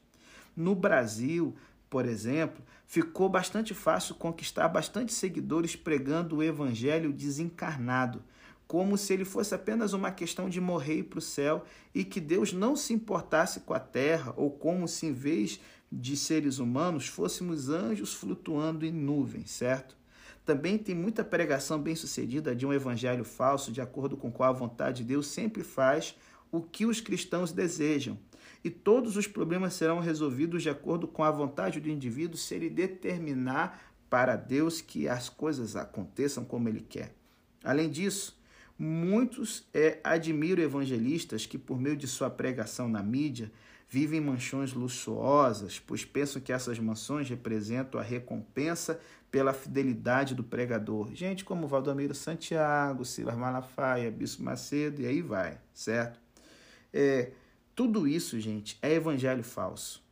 No 0.56 0.74
Brasil, 0.74 1.54
por 1.90 2.06
exemplo, 2.06 2.64
ficou 2.86 3.28
bastante 3.28 3.74
fácil 3.74 4.14
conquistar 4.14 4.66
bastante 4.68 5.12
seguidores 5.12 5.76
pregando 5.76 6.36
o 6.36 6.42
evangelho 6.42 7.12
desencarnado, 7.12 8.22
como 8.66 8.96
se 8.96 9.12
ele 9.12 9.24
fosse 9.26 9.54
apenas 9.54 9.92
uma 9.92 10.10
questão 10.10 10.48
de 10.48 10.60
morrer 10.60 11.02
para 11.02 11.18
o 11.18 11.22
céu 11.22 11.64
e 11.94 12.02
que 12.02 12.20
Deus 12.20 12.52
não 12.52 12.76
se 12.76 12.94
importasse 12.94 13.60
com 13.60 13.74
a 13.74 13.80
terra, 13.80 14.32
ou 14.36 14.50
como 14.50 14.88
se 14.88 15.06
em 15.06 15.12
vez 15.12 15.60
de 15.92 16.16
seres 16.16 16.58
humanos 16.58 17.08
fôssemos 17.08 17.68
anjos 17.68 18.14
flutuando 18.14 18.86
em 18.86 18.92
nuvens, 18.92 19.50
certo? 19.50 19.99
Também 20.44 20.78
tem 20.78 20.94
muita 20.94 21.22
pregação 21.22 21.80
bem-sucedida 21.80 22.54
de 22.54 22.66
um 22.66 22.72
evangelho 22.72 23.24
falso, 23.24 23.70
de 23.70 23.80
acordo 23.80 24.16
com 24.16 24.32
qual 24.32 24.50
a 24.50 24.56
vontade 24.56 24.98
de 24.98 25.08
Deus 25.08 25.26
sempre 25.26 25.62
faz 25.62 26.16
o 26.50 26.60
que 26.60 26.84
os 26.86 27.00
cristãos 27.00 27.52
desejam 27.52 28.18
e 28.62 28.70
todos 28.70 29.16
os 29.16 29.26
problemas 29.26 29.74
serão 29.74 30.00
resolvidos 30.00 30.62
de 30.62 30.70
acordo 30.70 31.08
com 31.08 31.24
a 31.24 31.30
vontade 31.30 31.80
do 31.80 31.88
indivíduo 31.88 32.36
se 32.36 32.54
ele 32.54 32.68
determinar 32.68 33.80
para 34.08 34.36
Deus 34.36 34.80
que 34.80 35.08
as 35.08 35.28
coisas 35.28 35.76
aconteçam 35.76 36.44
como 36.44 36.68
ele 36.68 36.80
quer. 36.80 37.14
Além 37.62 37.88
disso, 37.88 38.38
muitos 38.78 39.64
é, 39.72 40.00
evangelistas 40.58 41.46
que, 41.46 41.56
por 41.56 41.80
meio 41.80 41.96
de 41.96 42.06
sua 42.06 42.28
pregação 42.28 42.88
na 42.88 43.02
mídia, 43.02 43.50
vivem 43.88 44.20
mansões 44.20 44.72
luxuosas, 44.72 45.80
pois 45.84 46.04
pensam 46.04 46.40
que 46.40 46.52
essas 46.52 46.78
mansões 46.78 47.28
representam 47.28 48.00
a 48.00 48.04
recompensa 48.04 49.00
pela 49.30 49.52
fidelidade 49.52 50.34
do 50.34 50.42
pregador. 50.42 51.14
Gente 51.14 51.44
como 51.44 51.68
Valdomiro 51.68 52.14
Santiago, 52.14 53.04
Silas 53.04 53.36
Malafaia, 53.36 54.10
Bispo 54.10 54.42
Macedo, 54.42 55.02
e 55.02 55.06
aí 55.06 55.22
vai, 55.22 55.58
certo? 55.72 56.18
É, 56.92 57.32
tudo 57.74 58.08
isso, 58.08 58.40
gente, 58.40 58.78
é 58.82 58.92
evangelho 58.92 59.44
falso. 59.44 60.02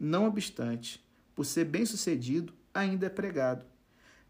Não 0.00 0.26
obstante, 0.26 1.04
por 1.34 1.44
ser 1.44 1.64
bem 1.64 1.84
sucedido, 1.84 2.52
ainda 2.72 3.06
é 3.06 3.10
pregado. 3.10 3.64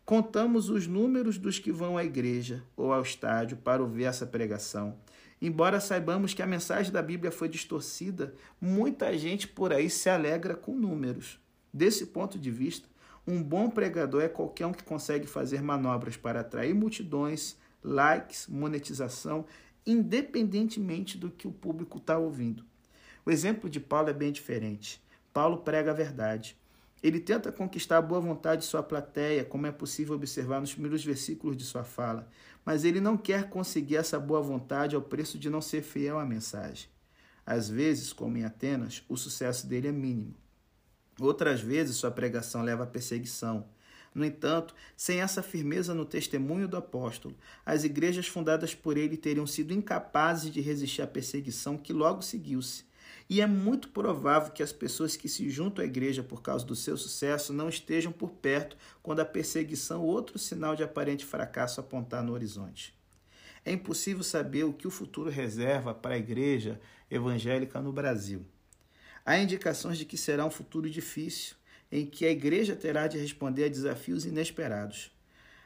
Contamos 0.05 0.69
os 0.69 0.87
números 0.87 1.39
dos 1.39 1.59
que 1.61 1.71
vão 1.71 1.97
à 1.97 2.05
igreja 2.05 2.65
ou 2.77 2.93
ao 2.93 3.03
estádio 3.03 3.57
para 3.57 3.83
ouvir 3.83 4.05
essa 4.05 4.27
pregação. 4.27 4.99
Embora 5.41 5.81
saibamos 5.81 6.35
que 6.35 6.43
a 6.43 6.47
mensagem 6.47 6.93
da 6.93 7.03
Bíblia 7.03 7.31
foi 7.31 7.49
distorcida, 7.49 8.35
muita 8.61 9.17
gente 9.17 9.47
por 9.47 9.73
aí 9.73 9.89
se 9.89 10.11
alegra 10.11 10.55
com 10.55 10.75
números. 10.75 11.41
Desse 11.73 12.07
ponto 12.07 12.39
de 12.39 12.51
vista, 12.51 12.89
um 13.27 13.43
bom 13.43 13.71
pregador 13.71 14.23
é 14.23 14.29
qualquer 14.29 14.67
um 14.67 14.73
que 14.73 14.83
consegue 14.83 15.27
fazer 15.27 15.63
manobras 15.63 16.17
para 16.17 16.41
atrair 16.41 16.75
multidões, 16.75 17.57
likes, 17.83 18.49
monetização, 18.49 19.47
independentemente 19.87 21.17
do 21.17 21.31
que 21.31 21.47
o 21.47 21.53
público 21.53 21.99
está 21.99 22.19
ouvindo. 22.19 22.65
O 23.25 23.31
exemplo 23.31 23.71
de 23.71 23.79
Paulo 23.79 24.11
é 24.11 24.13
bem 24.13 24.33
diferente. 24.33 25.01
Paulo 25.33 25.59
prega 25.59 25.93
a 25.93 25.95
verdade. 25.95 26.57
Ele 27.03 27.21
tenta 27.21 27.51
conquistar 27.51 27.99
a 27.99 28.03
boa 28.03 28.21
vontade 28.21 28.63
de 28.63 28.67
sua 28.67 28.83
plateia, 28.83 29.45
como 29.45 29.67
é 29.67 29.73
possível 29.73 30.15
observar 30.15 30.61
nos 30.61 30.73
primeiros 30.73 31.05
versículos 31.05 31.57
de 31.57 31.65
sua 31.65 31.83
fala, 31.83 32.29
mas 32.65 32.85
ele 32.85 33.01
não 33.01 33.17
quer 33.17 33.49
conseguir 33.49 33.97
essa 33.97 34.21
boa 34.21 34.41
vontade 34.41 34.95
ao 34.95 35.03
preço 35.03 35.39
de 35.39 35.51
não 35.51 35.61
ser 35.61 35.83
fiel 35.83 36.19
à 36.19 36.25
mensagem. 36.25 36.89
Às 37.45 37.69
vezes, 37.69 38.13
como 38.13 38.37
em 38.37 38.45
Atenas, 38.45 39.05
o 39.09 39.17
sucesso 39.17 39.67
dele 39.67 39.89
é 39.89 39.93
mínimo. 39.93 40.35
Outras 41.19 41.61
vezes, 41.61 41.97
sua 41.97 42.11
pregação 42.11 42.63
leva 42.63 42.85
à 42.85 42.87
perseguição. 42.87 43.67
No 44.15 44.25
entanto, 44.25 44.75
sem 44.97 45.21
essa 45.21 45.43
firmeza 45.43 45.95
no 45.95 46.05
testemunho 46.05 46.69
do 46.69 46.77
apóstolo, 46.77 47.35
as 47.65 47.85
igrejas 47.85 48.27
fundadas 48.27 48.75
por 48.75 48.97
ele 48.97 49.17
teriam 49.17 49.47
sido 49.47 49.73
incapazes 49.73 50.53
de 50.53 50.61
resistir 50.61 51.03
à 51.03 51.07
perseguição 51.07 51.79
que 51.79 51.93
logo 51.93 52.21
seguiu-se 52.21 52.85
e 53.29 53.41
é 53.41 53.47
muito 53.47 53.89
provável 53.89 54.53
que 54.53 54.63
as 54.63 54.73
pessoas 54.73 55.17
que 55.17 55.29
se 55.29 55.49
juntam 55.49 55.83
à 55.83 55.87
igreja 55.87 56.23
por 56.23 56.43
causa 56.43 56.67
do 56.67 56.77
seu 56.77 56.97
sucesso 56.97 57.53
não 57.53 57.69
estejam 57.69 58.13
por 58.13 58.31
perto 58.31 58.77
quando 59.03 59.21
a 59.21 59.25
perseguição 59.25 60.03
ou 60.03 60.09
outro 60.09 60.39
sinal 60.39 60.77
de 60.77 60.83
aparente 60.83 61.25
fracasso 61.25 61.81
apontar 61.81 62.23
no 62.23 62.33
horizonte. 62.33 62.95
É 63.65 63.73
impossível 63.73 64.23
saber 64.23 64.65
o 64.65 64.73
que 64.73 64.87
o 64.87 64.91
futuro 64.91 65.31
reserva 65.31 65.95
para 65.95 66.15
a 66.15 66.19
igreja 66.19 66.81
evangélica 67.11 67.81
no 67.81 67.93
Brasil. 67.93 68.45
Há 69.25 69.39
indicações 69.39 69.99
de 69.99 70.05
que 70.05 70.17
será 70.19 70.45
um 70.45 70.51
futuro 70.51 70.91
difícil, 70.91 71.55
em 71.91 72.05
que 72.05 72.27
a 72.27 72.31
igreja 72.31 72.75
terá 72.75 73.07
de 73.07 73.19
responder 73.19 73.65
a 73.65 73.69
desafios 73.69 74.25
inesperados. 74.25 75.13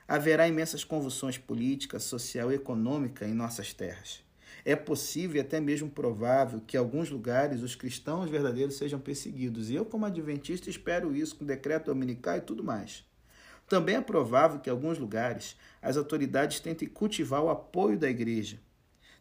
Haverá 0.06 0.46
imensas 0.46 0.84
convulsões 0.84 1.38
políticas, 1.38 2.02
social 2.02 2.52
e 2.52 2.56
econômica 2.56 3.26
em 3.26 3.32
nossas 3.32 3.72
terras. 3.72 4.22
É 4.62 4.76
possível 4.76 5.36
e 5.36 5.40
até 5.40 5.58
mesmo 5.58 5.88
provável 5.88 6.60
que 6.66 6.76
em 6.76 6.80
alguns 6.80 7.08
lugares 7.08 7.62
os 7.62 7.74
cristãos 7.74 8.28
verdadeiros 8.28 8.76
sejam 8.76 9.00
perseguidos. 9.00 9.70
E 9.70 9.74
eu, 9.74 9.84
como 9.84 10.04
adventista, 10.04 10.68
espero 10.68 11.16
isso 11.16 11.36
com 11.36 11.44
decreto 11.46 11.86
dominical 11.86 12.36
e 12.36 12.40
tudo 12.40 12.62
mais. 12.62 13.04
Também 13.68 13.96
é 13.96 14.00
provável 14.00 14.60
que, 14.60 14.68
em 14.68 14.72
alguns 14.72 14.98
lugares, 14.98 15.56
as 15.80 15.96
autoridades 15.96 16.60
tentem 16.60 16.88
cultivar 16.88 17.42
o 17.42 17.48
apoio 17.48 17.98
da 17.98 18.10
igreja. 18.10 18.58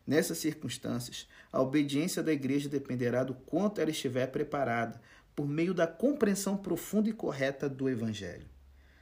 Nessas 0.05 0.37
circunstâncias, 0.37 1.27
a 1.51 1.61
obediência 1.61 2.21
da 2.21 2.31
igreja 2.31 2.69
dependerá 2.69 3.23
do 3.23 3.33
quanto 3.33 3.81
ela 3.81 3.89
estiver 3.89 4.27
preparada 4.27 5.01
por 5.35 5.47
meio 5.47 5.73
da 5.73 5.87
compreensão 5.87 6.55
profunda 6.55 7.09
e 7.09 7.13
correta 7.13 7.67
do 7.67 7.89
Evangelho. 7.89 8.47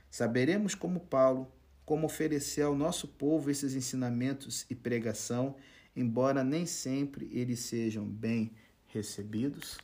Saberemos, 0.10 0.74
como 0.74 1.02
Paulo, 1.02 1.52
como 1.86 2.06
oferecer 2.06 2.62
ao 2.62 2.76
nosso 2.76 3.08
povo 3.08 3.52
esses 3.52 3.76
ensinamentos 3.76 4.66
e 4.70 4.76
pregação, 4.76 5.56
embora 5.96 6.44
nem 6.44 6.66
sempre 6.66 7.30
eles 7.34 7.60
sejam 7.60 8.06
bem 8.06 8.54
recebidos? 8.88 9.78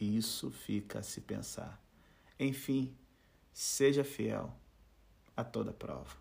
Isso 0.00 0.50
fica 0.50 0.98
a 0.98 1.02
se 1.02 1.20
pensar. 1.20 1.80
Enfim, 2.38 2.96
seja 3.52 4.02
fiel 4.02 4.52
a 5.36 5.44
toda 5.44 5.72
prova. 5.72 6.16